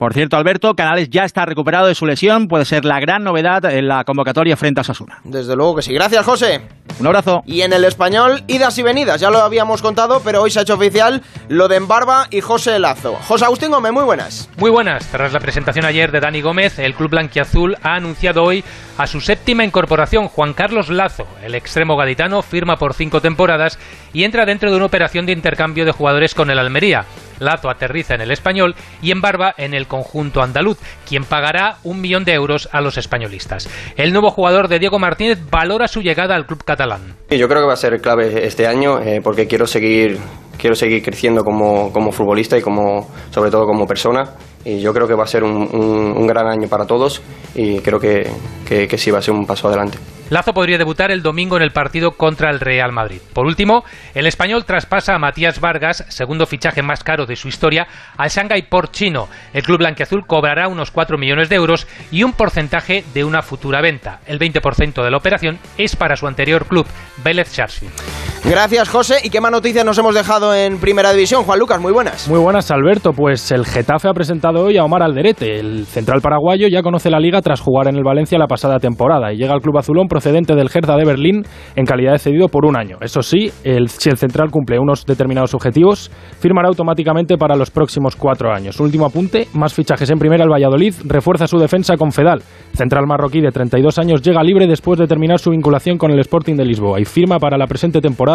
Por 0.00 0.14
cierto, 0.14 0.38
Alberto, 0.38 0.74
Canales 0.74 1.10
ya 1.10 1.24
está 1.24 1.44
recuperado 1.44 1.86
de 1.86 1.94
su 1.94 2.06
lesión, 2.06 2.48
puede 2.48 2.64
ser 2.64 2.86
la 2.86 2.98
gran 3.00 3.22
novedad 3.22 3.62
en 3.66 3.86
la 3.86 4.02
convocatoria 4.04 4.56
frente 4.56 4.80
a 4.80 4.84
Sasuna. 4.84 5.18
Desde 5.24 5.54
luego 5.54 5.76
que 5.76 5.82
sí. 5.82 5.92
Gracias, 5.92 6.24
José. 6.24 6.62
Un 6.98 7.06
abrazo. 7.06 7.42
Y 7.44 7.60
en 7.60 7.74
el 7.74 7.84
español, 7.84 8.42
idas 8.46 8.78
y 8.78 8.82
venidas, 8.82 9.20
ya 9.20 9.28
lo 9.28 9.40
habíamos 9.40 9.82
contado, 9.82 10.22
pero 10.24 10.40
hoy 10.40 10.50
se 10.50 10.58
ha 10.58 10.62
hecho 10.62 10.76
oficial 10.76 11.20
lo 11.48 11.68
de 11.68 11.76
Embarba 11.76 12.28
y 12.30 12.40
José 12.40 12.78
Lazo. 12.78 13.18
José 13.28 13.44
Agustín 13.44 13.72
Gómez, 13.72 13.92
muy 13.92 14.04
buenas. 14.04 14.48
Muy 14.56 14.70
buenas. 14.70 15.06
Tras 15.08 15.34
la 15.34 15.38
presentación 15.38 15.84
ayer 15.84 16.10
de 16.10 16.20
Dani 16.20 16.40
Gómez, 16.40 16.78
el 16.78 16.94
club 16.94 17.10
blanquiazul 17.10 17.76
ha 17.82 17.96
anunciado 17.96 18.42
hoy 18.42 18.64
a 18.96 19.06
su 19.06 19.20
séptima 19.20 19.64
incorporación, 19.64 20.28
Juan 20.28 20.54
Carlos 20.54 20.88
Lazo. 20.88 21.26
El 21.42 21.54
extremo 21.54 21.98
gaditano 21.98 22.40
firma 22.40 22.78
por 22.78 22.94
cinco 22.94 23.20
temporadas 23.20 23.78
y 24.14 24.24
entra 24.24 24.46
dentro 24.46 24.70
de 24.70 24.78
una 24.78 24.86
operación 24.86 25.26
de 25.26 25.32
intercambio 25.32 25.84
de 25.84 25.92
jugadores 25.92 26.34
con 26.34 26.50
el 26.50 26.58
Almería. 26.58 27.04
Lazo 27.40 27.68
aterriza 27.68 28.14
en 28.14 28.20
el 28.20 28.30
español 28.30 28.74
y 29.02 29.10
Embarba 29.10 29.54
en 29.56 29.74
el 29.74 29.86
conjunto 29.86 30.42
andaluz, 30.42 30.78
quien 31.08 31.24
pagará 31.24 31.78
un 31.82 32.00
millón 32.00 32.24
de 32.24 32.34
euros 32.34 32.68
a 32.72 32.80
los 32.80 32.96
españolistas. 32.98 33.68
El 33.96 34.12
nuevo 34.12 34.30
jugador 34.30 34.68
de 34.68 34.78
Diego 34.78 34.98
Martínez 34.98 35.38
valora 35.50 35.88
su 35.88 36.00
llegada 36.00 36.34
al 36.34 36.46
club 36.46 36.62
catalán. 36.64 37.16
Yo 37.30 37.48
creo 37.48 37.62
que 37.62 37.66
va 37.66 37.72
a 37.72 37.76
ser 37.76 38.00
clave 38.00 38.46
este 38.46 38.66
año 38.66 39.00
eh, 39.00 39.20
porque 39.22 39.46
quiero 39.46 39.66
seguir 39.66 40.18
quiero 40.58 40.76
seguir 40.76 41.02
creciendo 41.02 41.42
como, 41.42 41.90
como, 41.90 42.12
futbolista 42.12 42.58
y 42.58 42.60
como 42.60 43.08
sobre 43.30 43.50
todo 43.50 43.64
como 43.64 43.86
persona 43.86 44.24
y 44.62 44.78
yo 44.80 44.92
creo 44.92 45.08
que 45.08 45.14
va 45.14 45.24
a 45.24 45.26
ser 45.26 45.42
un, 45.42 45.56
un, 45.56 46.26
gran 46.26 46.46
año 46.46 46.68
para 46.68 46.84
todos 46.84 47.22
y 47.54 47.78
creo 47.78 47.98
que, 47.98 48.30
que, 48.68 48.86
que 48.86 48.98
sí 48.98 49.10
va 49.10 49.20
a 49.20 49.22
ser 49.22 49.32
un 49.32 49.46
paso 49.46 49.68
adelante. 49.68 49.96
Lazo 50.30 50.54
podría 50.54 50.78
debutar 50.78 51.10
el 51.10 51.22
domingo 51.22 51.56
en 51.56 51.62
el 51.62 51.72
partido 51.72 52.12
contra 52.12 52.50
el 52.50 52.60
Real 52.60 52.92
Madrid. 52.92 53.20
Por 53.32 53.46
último, 53.46 53.84
el 54.14 54.26
español 54.26 54.64
traspasa 54.64 55.14
a 55.14 55.18
Matías 55.18 55.60
Vargas, 55.60 56.04
segundo 56.08 56.46
fichaje 56.46 56.82
más 56.82 57.02
caro 57.02 57.26
de 57.26 57.34
su 57.34 57.48
historia, 57.48 57.88
al 58.16 58.30
Shanghai 58.30 58.62
Port 58.62 58.92
chino. 58.92 59.28
El 59.52 59.64
club 59.64 59.78
blanqueazul 59.78 60.26
cobrará 60.26 60.68
unos 60.68 60.92
4 60.92 61.18
millones 61.18 61.48
de 61.48 61.56
euros 61.56 61.88
y 62.12 62.22
un 62.22 62.32
porcentaje 62.32 63.04
de 63.12 63.24
una 63.24 63.42
futura 63.42 63.80
venta. 63.80 64.20
El 64.24 64.38
20% 64.38 65.02
de 65.02 65.10
la 65.10 65.16
operación 65.16 65.58
es 65.76 65.96
para 65.96 66.16
su 66.16 66.28
anterior 66.28 66.66
club, 66.66 66.86
Vélez 67.24 67.48
Sarsfield. 67.48 68.39
Gracias, 68.42 68.88
José. 68.88 69.16
¿Y 69.22 69.28
qué 69.28 69.40
más 69.40 69.52
noticias 69.52 69.84
nos 69.84 69.98
hemos 69.98 70.14
dejado 70.14 70.54
en 70.54 70.78
Primera 70.78 71.12
División? 71.12 71.44
Juan 71.44 71.58
Lucas, 71.58 71.78
muy 71.78 71.92
buenas. 71.92 72.26
Muy 72.28 72.40
buenas, 72.40 72.70
Alberto. 72.70 73.12
Pues 73.12 73.52
el 73.52 73.66
Getafe 73.66 74.08
ha 74.08 74.14
presentado 74.14 74.64
hoy 74.64 74.78
a 74.78 74.84
Omar 74.84 75.02
Alderete. 75.02 75.60
El 75.60 75.84
central 75.84 76.20
paraguayo 76.22 76.66
ya 76.68 76.82
conoce 76.82 77.10
la 77.10 77.20
liga 77.20 77.42
tras 77.42 77.60
jugar 77.60 77.88
en 77.88 77.96
el 77.96 78.02
Valencia 78.02 78.38
la 78.38 78.46
pasada 78.46 78.78
temporada 78.78 79.30
y 79.32 79.36
llega 79.36 79.52
al 79.52 79.60
club 79.60 79.76
azulón 79.76 80.08
procedente 80.08 80.54
del 80.54 80.70
Hertha 80.72 80.96
de 80.96 81.04
Berlín 81.04 81.42
en 81.76 81.84
calidad 81.84 82.12
de 82.12 82.18
cedido 82.18 82.48
por 82.48 82.64
un 82.64 82.78
año. 82.78 82.96
Eso 83.02 83.20
sí, 83.20 83.52
si 83.88 84.08
el 84.08 84.16
central 84.16 84.50
cumple 84.50 84.78
unos 84.78 85.04
determinados 85.04 85.52
objetivos, 85.54 86.10
firmará 86.40 86.68
automáticamente 86.68 87.36
para 87.36 87.56
los 87.56 87.70
próximos 87.70 88.16
cuatro 88.16 88.52
años. 88.52 88.80
Último 88.80 89.04
apunte, 89.04 89.48
más 89.52 89.74
fichajes 89.74 90.10
en 90.10 90.18
primera, 90.18 90.44
el 90.44 90.50
Valladolid 90.50 90.94
refuerza 91.04 91.46
su 91.46 91.58
defensa 91.58 91.96
con 91.98 92.10
Fedal. 92.10 92.42
Central 92.72 93.06
marroquí 93.06 93.42
de 93.42 93.50
32 93.50 93.98
años 93.98 94.22
llega 94.22 94.42
libre 94.42 94.66
después 94.66 94.98
de 94.98 95.06
terminar 95.06 95.38
su 95.38 95.50
vinculación 95.50 95.98
con 95.98 96.10
el 96.10 96.20
Sporting 96.20 96.56
de 96.56 96.64
Lisboa 96.64 97.00
y 97.00 97.04
firma 97.04 97.38
para 97.38 97.58
la 97.58 97.66
presente 97.66 98.00
temporada 98.00 98.29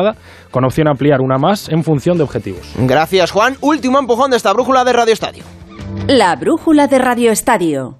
con 0.51 0.65
opción 0.65 0.87
a 0.87 0.91
ampliar 0.91 1.21
una 1.21 1.37
más 1.37 1.69
en 1.69 1.83
función 1.83 2.17
de 2.17 2.23
objetivos. 2.23 2.73
Gracias, 2.79 3.31
Juan. 3.31 3.57
Último 3.61 3.99
empujón 3.99 4.31
de 4.31 4.37
esta 4.37 4.53
brújula 4.53 4.83
de 4.83 4.93
Radio 4.93 5.13
Estadio. 5.13 5.43
La 6.07 6.35
brújula 6.35 6.87
de 6.87 6.99
Radio 6.99 7.31
Estadio. 7.31 7.97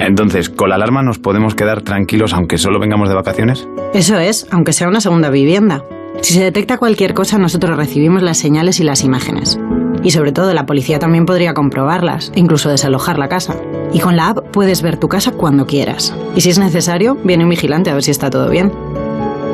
Entonces, 0.00 0.48
¿con 0.48 0.68
la 0.68 0.76
alarma 0.76 1.02
nos 1.02 1.18
podemos 1.18 1.54
quedar 1.54 1.82
tranquilos 1.82 2.32
aunque 2.34 2.58
solo 2.58 2.80
vengamos 2.80 3.08
de 3.08 3.14
vacaciones? 3.14 3.68
Eso 3.94 4.18
es, 4.18 4.46
aunque 4.50 4.72
sea 4.72 4.88
una 4.88 5.00
segunda 5.00 5.30
vivienda. 5.30 5.84
Si 6.20 6.34
se 6.34 6.42
detecta 6.42 6.78
cualquier 6.78 7.14
cosa, 7.14 7.38
nosotros 7.38 7.76
recibimos 7.76 8.22
las 8.22 8.38
señales 8.38 8.80
y 8.80 8.84
las 8.84 9.02
imágenes. 9.02 9.58
Y 10.02 10.10
sobre 10.10 10.32
todo, 10.32 10.52
la 10.52 10.66
policía 10.66 10.98
también 10.98 11.24
podría 11.24 11.54
comprobarlas 11.54 12.32
e 12.34 12.40
incluso 12.40 12.68
desalojar 12.68 13.18
la 13.18 13.28
casa. 13.28 13.54
Y 13.92 14.00
con 14.00 14.16
la 14.16 14.28
app 14.28 14.38
puedes 14.50 14.82
ver 14.82 14.98
tu 14.98 15.08
casa 15.08 15.32
cuando 15.32 15.66
quieras. 15.66 16.14
Y 16.34 16.40
si 16.40 16.50
es 16.50 16.58
necesario, 16.58 17.16
viene 17.24 17.44
un 17.44 17.50
vigilante 17.50 17.90
a 17.90 17.94
ver 17.94 18.02
si 18.02 18.10
está 18.10 18.30
todo 18.30 18.50
bien. 18.50 18.72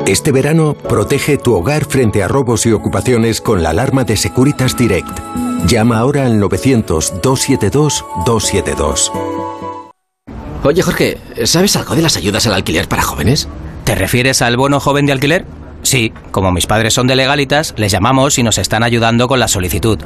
Este 0.07 0.31
verano, 0.31 0.73
protege 0.73 1.37
tu 1.37 1.55
hogar 1.55 1.85
frente 1.85 2.23
a 2.23 2.27
robos 2.27 2.65
y 2.65 2.71
ocupaciones 2.71 3.41
con 3.41 3.61
la 3.61 3.69
alarma 3.69 4.03
de 4.03 4.17
Securitas 4.17 4.75
Direct. 4.75 5.19
Llama 5.67 5.99
ahora 5.99 6.25
al 6.25 6.41
900-272-272. 6.41 9.11
Oye 10.63 10.81
Jorge, 10.81 11.17
¿sabes 11.45 11.75
algo 11.75 11.95
de 11.95 12.01
las 12.01 12.17
ayudas 12.17 12.47
al 12.47 12.53
alquiler 12.53 12.87
para 12.87 13.03
jóvenes? 13.03 13.47
¿Te 13.83 13.95
refieres 13.95 14.41
al 14.41 14.57
bono 14.57 14.79
joven 14.79 15.05
de 15.05 15.11
alquiler? 15.11 15.45
Sí, 15.83 16.11
como 16.31 16.51
mis 16.51 16.67
padres 16.67 16.93
son 16.93 17.07
de 17.07 17.15
legalitas, 17.15 17.73
les 17.77 17.91
llamamos 17.91 18.37
y 18.37 18.43
nos 18.43 18.57
están 18.57 18.83
ayudando 18.83 19.27
con 19.27 19.39
la 19.39 19.47
solicitud. 19.47 19.99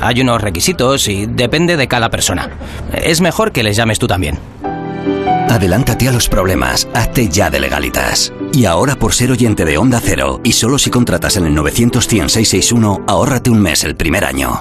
Hay 0.00 0.20
unos 0.20 0.40
requisitos 0.40 1.06
y 1.08 1.26
depende 1.26 1.76
de 1.76 1.86
cada 1.86 2.10
persona. 2.10 2.50
Es 2.92 3.20
mejor 3.20 3.52
que 3.52 3.62
les 3.62 3.76
llames 3.76 3.98
tú 3.98 4.08
también. 4.08 4.38
Adelántate 5.50 6.08
a 6.08 6.12
los 6.12 6.28
problemas, 6.28 6.86
hazte 6.94 7.28
ya 7.28 7.50
de 7.50 7.58
legalitas. 7.58 8.32
Y 8.52 8.66
ahora 8.66 8.94
por 8.94 9.12
ser 9.12 9.32
oyente 9.32 9.64
de 9.64 9.78
Onda 9.78 10.00
Cero, 10.00 10.40
y 10.44 10.52
solo 10.52 10.78
si 10.78 10.90
contratas 10.90 11.36
en 11.36 11.44
el 11.44 11.56
900 11.56 12.04
661 12.04 13.04
ahórrate 13.08 13.50
un 13.50 13.60
mes 13.60 13.82
el 13.82 13.96
primer 13.96 14.24
año. 14.24 14.60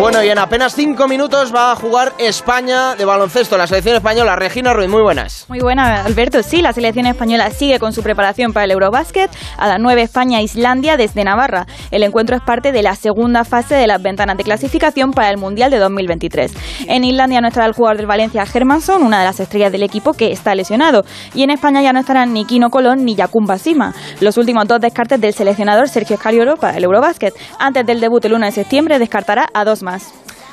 Bueno, 0.00 0.24
y 0.24 0.28
en 0.30 0.38
apenas 0.38 0.74
cinco 0.74 1.06
minutos 1.06 1.54
va 1.54 1.72
a 1.72 1.76
jugar 1.76 2.12
España 2.18 2.96
de 2.96 3.04
baloncesto, 3.04 3.56
la 3.56 3.66
selección 3.66 3.94
española. 3.94 4.34
Regina 4.34 4.72
Ruiz, 4.72 4.88
muy 4.88 5.02
buenas. 5.02 5.46
Muy 5.48 5.60
buena, 5.60 6.02
Alberto. 6.02 6.42
Sí, 6.42 6.60
la 6.60 6.72
selección 6.72 7.06
española 7.06 7.50
sigue 7.50 7.78
con 7.78 7.92
su 7.92 8.02
preparación 8.02 8.52
para 8.52 8.64
el 8.64 8.72
Eurobásquet. 8.72 9.30
A 9.58 9.68
las 9.68 9.78
9 9.78 10.02
España-Islandia 10.02 10.96
desde 10.96 11.22
Navarra. 11.22 11.66
El 11.90 12.02
encuentro 12.02 12.34
es 12.34 12.42
parte 12.42 12.72
de 12.72 12.82
la 12.82 12.96
segunda 12.96 13.44
fase 13.44 13.76
de 13.76 13.86
las 13.86 14.02
ventanas 14.02 14.36
de 14.36 14.44
clasificación 14.44 15.12
para 15.12 15.30
el 15.30 15.36
Mundial 15.36 15.70
de 15.70 15.78
2023. 15.78 16.52
En 16.88 17.04
Islandia 17.04 17.40
no 17.40 17.48
estará 17.48 17.66
el 17.66 17.72
jugador 17.72 17.98
del 17.98 18.06
Valencia, 18.06 18.44
Germanson, 18.44 19.02
una 19.04 19.20
de 19.20 19.26
las 19.26 19.38
estrellas 19.38 19.70
del 19.70 19.84
equipo 19.84 20.14
que 20.14 20.32
está 20.32 20.54
lesionado. 20.54 21.04
Y 21.34 21.44
en 21.44 21.50
España 21.50 21.80
ya 21.80 21.92
no 21.92 22.00
estarán 22.00 22.32
ni 22.32 22.44
Kino 22.44 22.70
Colón 22.70 23.04
ni 23.04 23.14
Yakun 23.14 23.46
Basima, 23.46 23.94
los 24.20 24.36
últimos 24.36 24.66
dos 24.66 24.80
descartes 24.80 25.20
del 25.20 25.32
seleccionador 25.32 25.88
Sergio 25.88 26.16
Scariolo 26.16 26.56
para 26.56 26.76
el 26.76 26.84
Eurobásquet. 26.84 27.34
Antes 27.58 27.86
del 27.86 28.00
debut 28.00 28.24
el 28.24 28.32
1 28.32 28.46
de 28.46 28.52
septiembre 28.52 28.98
descartará 28.98 29.46
a 29.54 29.64
dos 29.64 29.81
más. 29.82 30.12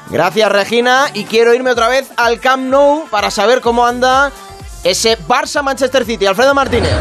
Gracias, 0.10 0.52
Regina. 0.52 1.06
Y 1.14 1.26
quiero 1.26 1.54
irme 1.54 1.72
otra 1.72 1.88
vez 1.88 2.10
al 2.18 2.40
Camp 2.40 2.64
Nou 2.64 3.08
para 3.10 3.30
saber 3.30 3.62
cómo 3.62 3.86
anda 3.86 4.32
ese 4.84 5.18
Barça-Manchester 5.28 6.06
City. 6.06 6.26
Alfredo 6.26 6.54
Martínez. 6.54 6.92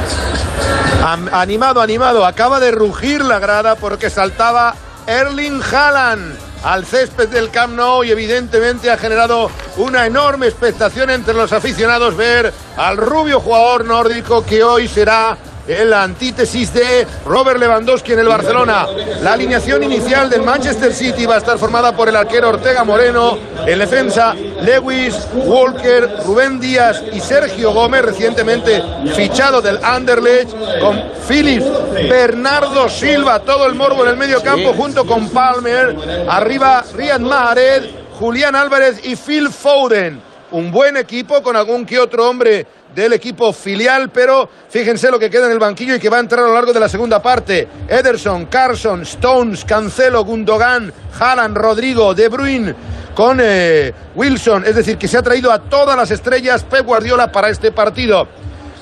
animado, 1.32 1.80
animado. 1.80 2.26
Acaba 2.26 2.60
de 2.60 2.70
rugir 2.70 3.24
la 3.24 3.38
grada 3.38 3.76
porque 3.76 4.10
saltaba 4.10 4.74
Erling 5.06 5.62
Haaland 5.62 6.36
al 6.64 6.84
césped 6.84 7.28
del 7.28 7.50
Camp 7.50 7.74
Nou 7.74 8.04
y 8.04 8.10
evidentemente 8.10 8.90
ha 8.90 8.98
generado 8.98 9.50
una 9.76 10.06
enorme 10.06 10.48
expectación 10.48 11.08
entre 11.08 11.34
los 11.34 11.52
aficionados 11.52 12.16
ver 12.16 12.52
al 12.76 12.96
rubio 12.96 13.40
jugador 13.40 13.84
nórdico 13.84 14.44
que 14.44 14.64
hoy 14.64 14.88
será 14.88 15.36
en 15.68 15.90
la 15.90 16.02
antítesis 16.02 16.72
de 16.72 17.06
Robert 17.26 17.60
Lewandowski 17.60 18.12
en 18.12 18.20
el 18.20 18.28
Barcelona. 18.28 18.86
La 19.22 19.34
alineación 19.34 19.82
inicial 19.82 20.30
del 20.30 20.42
Manchester 20.42 20.92
City 20.92 21.26
va 21.26 21.36
a 21.36 21.38
estar 21.38 21.58
formada 21.58 21.94
por 21.94 22.08
el 22.08 22.16
arquero 22.16 22.48
Ortega 22.48 22.84
Moreno, 22.84 23.38
en 23.66 23.78
defensa 23.78 24.34
Lewis, 24.34 25.14
Walker, 25.34 26.08
Rubén 26.24 26.58
Díaz 26.58 27.02
y 27.12 27.20
Sergio 27.20 27.72
Gómez, 27.72 28.02
recientemente 28.02 28.82
fichado 29.14 29.60
del 29.60 29.78
Anderlecht, 29.84 30.50
con 30.80 31.02
Phillips, 31.28 31.66
Bernardo 32.08 32.88
Silva, 32.88 33.40
todo 33.40 33.66
el 33.66 33.74
morbo 33.74 34.04
en 34.04 34.10
el 34.10 34.16
medio 34.16 34.42
campo 34.42 34.72
junto 34.72 35.06
con 35.06 35.28
Palmer, 35.28 35.94
arriba 36.28 36.84
Riyad 36.94 37.20
Mahrez, 37.20 37.84
Julián 38.18 38.56
Álvarez 38.56 39.00
y 39.04 39.16
Phil 39.16 39.50
Foden. 39.50 40.22
Un 40.50 40.72
buen 40.72 40.96
equipo 40.96 41.42
con 41.42 41.56
algún 41.56 41.84
que 41.84 41.98
otro 41.98 42.26
hombre 42.26 42.66
del 43.02 43.12
equipo 43.12 43.52
filial, 43.52 44.10
pero 44.10 44.48
fíjense 44.68 45.10
lo 45.10 45.18
que 45.18 45.30
queda 45.30 45.46
en 45.46 45.52
el 45.52 45.58
banquillo 45.58 45.94
y 45.94 46.00
que 46.00 46.08
va 46.08 46.16
a 46.16 46.20
entrar 46.20 46.44
a 46.44 46.48
lo 46.48 46.54
largo 46.54 46.72
de 46.72 46.80
la 46.80 46.88
segunda 46.88 47.22
parte. 47.22 47.68
Ederson, 47.88 48.46
Carson, 48.46 49.02
Stones, 49.02 49.64
Cancelo, 49.64 50.24
Gundogan, 50.24 50.92
Haaland, 51.18 51.56
Rodrigo, 51.56 52.14
De 52.14 52.28
Bruyne 52.28 52.74
con 53.14 53.38
eh, 53.42 53.92
Wilson, 54.14 54.64
es 54.64 54.76
decir, 54.76 54.96
que 54.96 55.08
se 55.08 55.18
ha 55.18 55.22
traído 55.22 55.50
a 55.50 55.58
todas 55.58 55.96
las 55.96 56.10
estrellas 56.10 56.62
Pep 56.62 56.86
Guardiola 56.86 57.32
para 57.32 57.48
este 57.48 57.72
partido. 57.72 58.28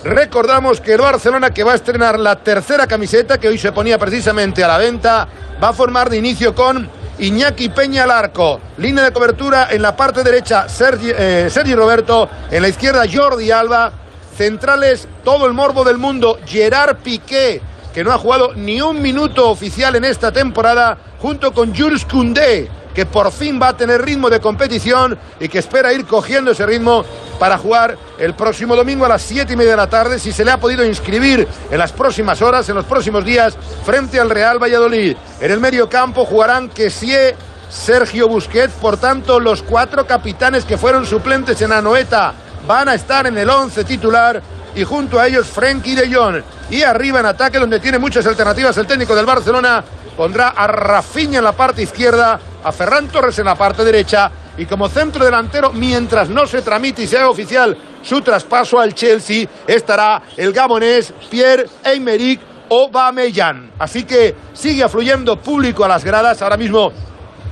Recordamos 0.04 0.80
que 0.80 0.92
el 0.92 1.00
Barcelona, 1.00 1.50
que 1.50 1.64
va 1.64 1.72
a 1.72 1.76
estrenar 1.76 2.18
la 2.18 2.36
tercera 2.36 2.86
camiseta, 2.86 3.38
que 3.38 3.48
hoy 3.48 3.58
se 3.58 3.72
ponía 3.72 3.98
precisamente 3.98 4.62
a 4.62 4.68
la 4.68 4.78
venta, 4.78 5.26
va 5.62 5.68
a 5.68 5.72
formar 5.72 6.10
de 6.10 6.18
inicio 6.18 6.54
con 6.54 6.88
Iñaki 7.18 7.70
Peña 7.70 8.04
al 8.04 8.10
arco. 8.10 8.60
Línea 8.76 9.04
de 9.04 9.12
cobertura 9.12 9.68
en 9.70 9.80
la 9.80 9.96
parte 9.96 10.22
derecha 10.22 10.68
Sergi, 10.68 11.10
eh, 11.16 11.48
Roberto, 11.74 12.28
en 12.50 12.62
la 12.62 12.68
izquierda 12.68 13.04
Jordi 13.10 13.50
Alba. 13.50 13.92
Centrales, 14.36 15.08
todo 15.24 15.46
el 15.46 15.52
morbo 15.52 15.84
del 15.84 15.98
mundo, 15.98 16.38
Gerard 16.46 16.96
Piqué, 16.98 17.60
que 17.94 18.04
no 18.04 18.12
ha 18.12 18.18
jugado 18.18 18.52
ni 18.54 18.80
un 18.80 19.00
minuto 19.00 19.48
oficial 19.50 19.96
en 19.96 20.04
esta 20.04 20.30
temporada, 20.32 20.98
junto 21.18 21.52
con 21.52 21.74
Jules 21.74 22.04
Koundé 22.04 22.68
que 22.96 23.04
por 23.04 23.30
fin 23.30 23.60
va 23.60 23.68
a 23.68 23.76
tener 23.76 24.00
ritmo 24.00 24.30
de 24.30 24.40
competición 24.40 25.18
y 25.38 25.50
que 25.50 25.58
espera 25.58 25.92
ir 25.92 26.06
cogiendo 26.06 26.52
ese 26.52 26.64
ritmo 26.64 27.04
para 27.38 27.58
jugar 27.58 27.98
el 28.18 28.32
próximo 28.32 28.74
domingo 28.74 29.04
a 29.04 29.08
las 29.10 29.20
7 29.20 29.52
y 29.52 29.56
media 29.56 29.72
de 29.72 29.76
la 29.76 29.90
tarde, 29.90 30.18
si 30.18 30.32
se 30.32 30.46
le 30.46 30.50
ha 30.50 30.56
podido 30.56 30.82
inscribir 30.82 31.46
en 31.70 31.78
las 31.78 31.92
próximas 31.92 32.40
horas, 32.40 32.66
en 32.70 32.74
los 32.74 32.86
próximos 32.86 33.22
días, 33.22 33.54
frente 33.84 34.18
al 34.18 34.30
Real 34.30 34.58
Valladolid. 34.58 35.14
En 35.42 35.50
el 35.50 35.60
medio 35.60 35.90
campo 35.90 36.24
jugarán 36.24 36.70
Kessie, 36.70 37.36
Sergio 37.68 38.28
Busquets, 38.28 38.72
por 38.72 38.96
tanto, 38.96 39.40
los 39.40 39.62
cuatro 39.62 40.06
capitanes 40.06 40.64
que 40.64 40.78
fueron 40.78 41.04
suplentes 41.04 41.60
en 41.60 41.72
Anoeta 41.72 42.32
van 42.66 42.88
a 42.88 42.94
estar 42.94 43.26
en 43.26 43.38
el 43.38 43.48
once 43.48 43.84
titular 43.84 44.42
y 44.74 44.84
junto 44.84 45.18
a 45.18 45.26
ellos 45.26 45.46
Frenkie 45.46 45.94
de 45.94 46.14
Jong. 46.14 46.42
Y 46.70 46.82
arriba 46.82 47.20
en 47.20 47.26
ataque, 47.26 47.58
donde 47.58 47.80
tiene 47.80 47.98
muchas 47.98 48.26
alternativas 48.26 48.76
el 48.76 48.86
técnico 48.86 49.14
del 49.14 49.26
Barcelona, 49.26 49.82
pondrá 50.16 50.48
a 50.48 50.66
Rafinha 50.66 51.38
en 51.38 51.44
la 51.44 51.52
parte 51.52 51.82
izquierda, 51.82 52.38
a 52.62 52.72
Ferran 52.72 53.08
Torres 53.08 53.38
en 53.38 53.46
la 53.46 53.54
parte 53.54 53.84
derecha 53.84 54.30
y 54.58 54.66
como 54.66 54.88
centro 54.88 55.24
delantero, 55.24 55.72
mientras 55.72 56.28
no 56.28 56.46
se 56.46 56.62
tramite 56.62 57.02
y 57.02 57.06
se 57.06 57.18
haga 57.18 57.28
oficial 57.28 57.76
su 58.02 58.20
traspaso 58.22 58.80
al 58.80 58.94
Chelsea, 58.94 59.46
estará 59.66 60.22
el 60.36 60.52
gabonés 60.52 61.12
Pierre-Emerick 61.30 62.40
Aubameyang. 62.70 63.72
Así 63.78 64.04
que 64.04 64.34
sigue 64.54 64.82
afluyendo 64.82 65.36
público 65.36 65.84
a 65.84 65.88
las 65.88 66.04
gradas. 66.04 66.40
Ahora 66.40 66.56
mismo 66.56 66.92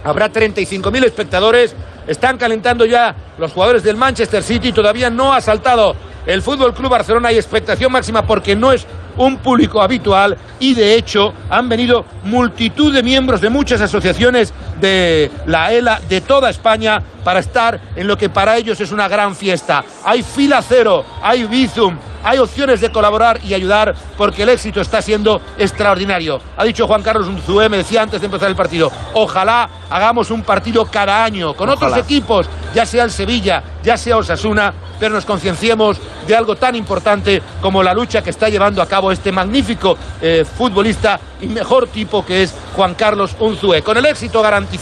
habrá 0.03 0.31
35.000 0.31 1.05
espectadores. 1.05 1.74
Están 2.07 2.37
calentando 2.37 2.85
ya 2.85 3.14
los 3.38 3.53
jugadores 3.53 3.83
del 3.83 3.97
Manchester 3.97 4.43
City. 4.43 4.73
Todavía 4.73 5.11
no 5.11 5.33
ha 5.33 5.40
saltado 5.40 5.97
el 6.27 6.43
Fútbol 6.43 6.75
Club 6.75 6.90
Barcelona. 6.90 7.29
Hay 7.29 7.37
expectación 7.37 7.93
máxima 7.93 8.27
porque 8.27 8.55
no 8.57 8.73
es 8.73 8.87
un 9.17 9.37
público 9.38 9.81
habitual 9.81 10.37
y 10.59 10.75
de 10.75 10.95
hecho 10.95 11.33
han 11.49 11.69
venido 11.69 12.05
multitud 12.25 12.93
de 12.93 13.03
miembros 13.03 13.40
de 13.40 13.49
muchas 13.49 13.81
asociaciones 13.81 14.53
de 14.85 15.31
la 15.47 15.73
ELA 15.73 16.01
de 16.09 16.20
toda 16.20 16.51
España 16.51 17.03
para 17.25 17.40
estar 17.40 17.81
en 17.97 18.07
lo 18.07 18.18
que 18.18 18.29
para 18.29 18.57
ellos 18.57 18.79
es 18.81 18.92
una 18.92 19.09
gran 19.09 19.35
fiesta. 19.35 19.83
Hay 20.05 20.23
fila 20.23 20.61
cero, 20.61 21.05
hay 21.23 21.44
Bizum, 21.44 21.97
hay 22.23 22.38
opciones 22.38 22.81
de 22.81 22.92
colaborar 22.92 23.40
y 23.42 23.55
ayudar 23.55 23.94
porque 24.16 24.42
el 24.42 24.51
éxito 24.51 24.81
está 24.83 25.01
siendo 25.01 25.40
extraordinario. 25.59 26.40
Ha 26.57 26.64
dicho 26.64 26.87
Juan 26.87 27.03
Carlos 27.03 27.29
Unzué, 27.29 27.68
me 27.68 27.79
decía 27.79 28.03
antes 28.03 28.20
de 28.20 28.27
empezar 28.27 28.49
el 28.49 28.57
partido, 28.57 28.92
ojalá 29.14 29.68
hagamos 29.88 30.31
un 30.31 30.42
partido 30.42 30.85
cada 30.85 31.25
año 31.25 31.55
con 31.55 31.70
otros 31.70 31.97
equipos, 31.97 32.47
ya 32.75 32.85
sea 32.85 33.05
el 33.05 33.11
Sevilla, 33.11 33.62
ya 33.83 33.97
sea 33.97 34.18
Osasuna, 34.18 34.75
pero 34.99 35.14
nos 35.14 35.25
concienciemos 35.25 35.99
de 36.27 36.37
algo 36.37 36.57
tan 36.57 36.75
importante 36.75 37.42
como 37.61 37.83
la 37.83 37.92
lucha 37.92 38.23
que 38.23 38.31
está 38.31 38.49
llevando 38.49 38.81
a 38.81 38.87
cabo 38.87 39.12
este 39.12 39.33
magnífico 39.33 39.99
eh, 40.20 40.44
futbolista 40.44 41.20
y 41.40 41.47
mejor 41.47 41.88
tipo 41.88 42.25
que 42.25 42.42
es 42.42 42.55
Juan 42.75 42.94
Carlos 42.94 43.37
Unzué. 43.38 43.83
Con 43.83 43.99
el 43.99 44.07
éxito 44.07 44.40
garantizado 44.40 44.74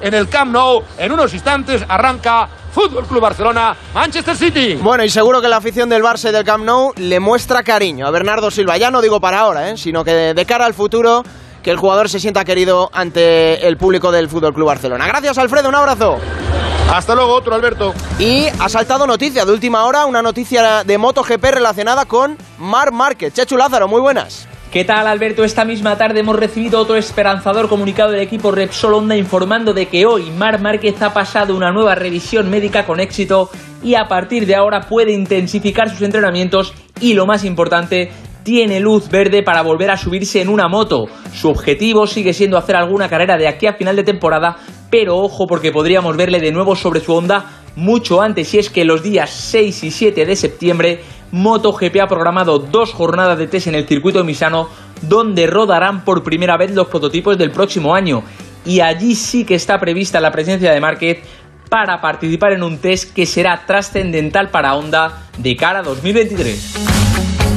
en 0.00 0.14
el 0.14 0.28
Camp 0.28 0.52
Nou, 0.52 0.82
en 0.98 1.12
unos 1.12 1.32
instantes 1.32 1.84
arranca 1.88 2.48
Fútbol 2.72 3.06
Club 3.06 3.20
Barcelona, 3.20 3.74
Manchester 3.94 4.36
City. 4.36 4.74
Bueno, 4.74 5.04
y 5.04 5.08
seguro 5.08 5.40
que 5.40 5.48
la 5.48 5.56
afición 5.56 5.88
del 5.88 6.02
Barça 6.02 6.28
y 6.28 6.32
del 6.32 6.44
Camp 6.44 6.64
Nou 6.64 6.92
le 6.96 7.20
muestra 7.20 7.62
cariño 7.62 8.06
a 8.06 8.10
Bernardo 8.10 8.50
Silva. 8.50 8.76
Ya 8.76 8.90
no 8.90 9.00
digo 9.00 9.20
para 9.20 9.40
ahora, 9.40 9.70
¿eh? 9.70 9.76
sino 9.76 10.04
que 10.04 10.34
de, 10.34 10.46
cara 10.46 10.66
al 10.66 10.74
futuro 10.74 11.22
que 11.62 11.70
el 11.70 11.76
jugador 11.76 12.08
se 12.08 12.20
sienta 12.20 12.44
querido 12.44 12.90
ante 12.92 13.66
el 13.66 13.76
público 13.76 14.12
del 14.12 14.28
Fútbol 14.28 14.52
Club 14.52 14.66
Barcelona. 14.66 15.06
Gracias, 15.06 15.38
Alfredo. 15.38 15.68
Un 15.68 15.74
abrazo. 15.74 16.18
Hasta 16.92 17.14
luego, 17.14 17.32
otro 17.34 17.54
Alberto. 17.54 17.94
Y 18.18 18.46
ha 18.58 18.68
saltado 18.68 19.06
noticia 19.06 19.44
de 19.44 19.52
última 19.52 19.84
hora, 19.84 20.06
una 20.06 20.22
noticia 20.22 20.84
de 20.84 20.98
MotoGP 20.98 21.44
relacionada 21.44 22.04
con 22.04 22.36
Mar 22.58 22.92
Márquez. 22.92 23.32
Chechu 23.32 23.56
Lázaro, 23.56 23.88
muy 23.88 24.00
buenas. 24.00 24.46
¿Qué 24.76 24.84
tal 24.84 25.06
Alberto? 25.06 25.42
Esta 25.42 25.64
misma 25.64 25.96
tarde 25.96 26.20
hemos 26.20 26.36
recibido 26.36 26.78
otro 26.78 26.96
esperanzador 26.96 27.66
comunicado 27.66 28.10
del 28.10 28.20
equipo 28.20 28.50
Repsol 28.50 28.92
Honda 28.92 29.16
informando 29.16 29.72
de 29.72 29.86
que 29.86 30.04
hoy 30.04 30.30
Mar 30.30 30.60
Márquez 30.60 31.00
ha 31.00 31.14
pasado 31.14 31.56
una 31.56 31.72
nueva 31.72 31.94
revisión 31.94 32.50
médica 32.50 32.84
con 32.84 33.00
éxito 33.00 33.48
y 33.82 33.94
a 33.94 34.06
partir 34.06 34.44
de 34.44 34.54
ahora 34.54 34.82
puede 34.82 35.12
intensificar 35.12 35.88
sus 35.88 36.02
entrenamientos 36.02 36.74
y 37.00 37.14
lo 37.14 37.24
más 37.24 37.42
importante, 37.46 38.10
tiene 38.42 38.78
luz 38.78 39.08
verde 39.08 39.42
para 39.42 39.62
volver 39.62 39.90
a 39.90 39.96
subirse 39.96 40.42
en 40.42 40.50
una 40.50 40.68
moto. 40.68 41.06
Su 41.32 41.48
objetivo 41.48 42.06
sigue 42.06 42.34
siendo 42.34 42.58
hacer 42.58 42.76
alguna 42.76 43.08
carrera 43.08 43.38
de 43.38 43.48
aquí 43.48 43.66
a 43.66 43.72
final 43.72 43.96
de 43.96 44.04
temporada, 44.04 44.58
pero 44.90 45.16
ojo 45.16 45.46
porque 45.46 45.72
podríamos 45.72 46.18
verle 46.18 46.38
de 46.38 46.52
nuevo 46.52 46.76
sobre 46.76 47.00
su 47.00 47.14
Honda 47.14 47.64
mucho 47.76 48.22
antes 48.22 48.52
y 48.54 48.58
es 48.58 48.70
que 48.70 48.84
los 48.84 49.02
días 49.02 49.30
6 49.30 49.84
y 49.84 49.90
7 49.90 50.26
de 50.26 50.34
septiembre 50.34 51.00
MotoGP 51.30 52.00
ha 52.00 52.08
programado 52.08 52.58
dos 52.58 52.92
jornadas 52.92 53.38
de 53.38 53.46
test 53.46 53.68
en 53.68 53.74
el 53.74 53.86
circuito 53.86 54.18
de 54.18 54.24
Misano 54.24 54.68
donde 55.02 55.46
rodarán 55.46 56.04
por 56.04 56.24
primera 56.24 56.56
vez 56.56 56.74
los 56.74 56.88
prototipos 56.88 57.36
del 57.36 57.50
próximo 57.50 57.94
año 57.94 58.22
y 58.64 58.80
allí 58.80 59.14
sí 59.14 59.44
que 59.44 59.54
está 59.54 59.78
prevista 59.78 60.20
la 60.20 60.32
presencia 60.32 60.72
de 60.72 60.80
Márquez 60.80 61.18
para 61.68 62.00
participar 62.00 62.52
en 62.52 62.62
un 62.62 62.78
test 62.78 63.12
que 63.12 63.26
será 63.26 63.64
trascendental 63.66 64.50
para 64.50 64.74
Honda 64.74 65.28
de 65.36 65.56
cara 65.56 65.80
a 65.80 65.82
2023. 65.82 67.05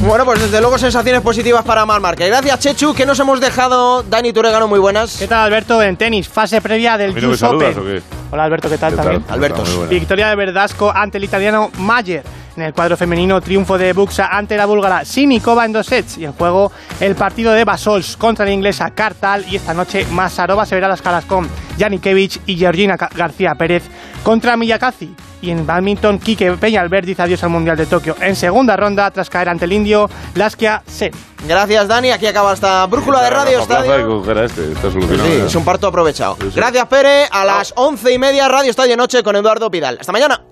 Bueno, 0.02 0.24
pues 0.24 0.40
desde 0.40 0.60
luego 0.62 0.78
sensaciones 0.78 1.20
positivas 1.20 1.62
para 1.62 1.84
Mar 1.84 2.00
Márquez. 2.00 2.28
Gracias, 2.28 2.58
Chechu, 2.60 2.94
que 2.94 3.04
nos 3.04 3.20
hemos 3.20 3.38
dejado. 3.38 4.02
Dani 4.02 4.32
Turegano, 4.32 4.66
muy 4.66 4.78
buenas. 4.78 5.18
¿Qué 5.18 5.28
tal, 5.28 5.40
Alberto? 5.46 5.82
En 5.82 5.96
tenis, 5.98 6.26
fase 6.26 6.60
previa 6.62 6.96
del 6.96 7.12
US 7.24 7.42
Open. 7.42 8.02
Hola, 8.30 8.44
Alberto, 8.44 8.70
¿qué 8.70 8.78
tal 8.78 8.96
también? 8.96 9.22
Alberto. 9.28 9.62
Victoria 9.90 10.28
de 10.28 10.36
Verdasco 10.36 10.90
ante 10.90 11.18
el 11.18 11.24
italiano 11.24 11.70
Mayer. 11.78 12.24
En 12.56 12.62
el 12.62 12.72
cuadro 12.72 12.96
femenino, 12.96 13.40
triunfo 13.42 13.76
de 13.76 13.92
Buxa 13.92 14.26
ante 14.26 14.56
la 14.56 14.66
búlgara 14.66 15.04
Sinikova 15.04 15.66
en 15.66 15.72
dos 15.72 15.86
sets. 15.86 16.16
Y 16.16 16.24
en 16.24 16.32
juego, 16.32 16.72
el 16.98 17.14
partido 17.14 17.52
de 17.52 17.64
Basols 17.64 18.16
contra 18.16 18.46
la 18.46 18.52
inglesa 18.52 18.90
Kartal. 18.90 19.44
Y 19.50 19.56
esta 19.56 19.74
noche, 19.74 20.06
Masarova 20.10 20.64
se 20.64 20.74
verá 20.74 20.88
las 20.88 21.02
caras 21.02 21.26
con 21.26 21.46
Janikevich 21.80 22.40
y 22.46 22.56
Georgina 22.56 22.96
García 22.96 23.54
Pérez 23.54 23.84
contra 24.22 24.56
Miyakazi. 24.56 25.14
Y 25.42 25.50
en 25.50 25.66
badminton, 25.66 26.18
Quique 26.18 26.52
Peñalver 26.52 27.06
dice 27.06 27.22
adiós 27.22 27.42
al 27.42 27.48
Mundial 27.50 27.76
de 27.76 27.86
Tokio 27.86 28.14
en 28.20 28.36
segunda 28.36 28.76
ronda 28.76 29.10
tras 29.10 29.30
caer 29.30 29.48
ante 29.48 29.64
el 29.64 29.72
indio 29.72 30.10
Laskia 30.34 30.82
Sen. 30.86 31.12
Gracias, 31.48 31.88
Dani. 31.88 32.10
Aquí 32.10 32.26
acaba 32.26 32.52
esta 32.52 32.84
brújula 32.86 33.22
de 33.22 33.30
Radio 33.30 33.60
Estadio. 33.60 34.44
Este, 34.44 34.74
Sí, 34.74 35.42
es 35.46 35.54
un 35.54 35.64
parto 35.64 35.86
aprovechado. 35.86 36.36
Gracias, 36.54 36.86
Pere. 36.86 37.24
A 37.30 37.46
las 37.46 37.72
once 37.76 38.12
y 38.12 38.18
media, 38.18 38.48
Radio 38.48 38.70
Estadio 38.70 38.96
Noche 38.98 39.22
con 39.22 39.34
Eduardo 39.34 39.70
Pidal. 39.70 39.96
Hasta 39.98 40.12
mañana. 40.12 40.49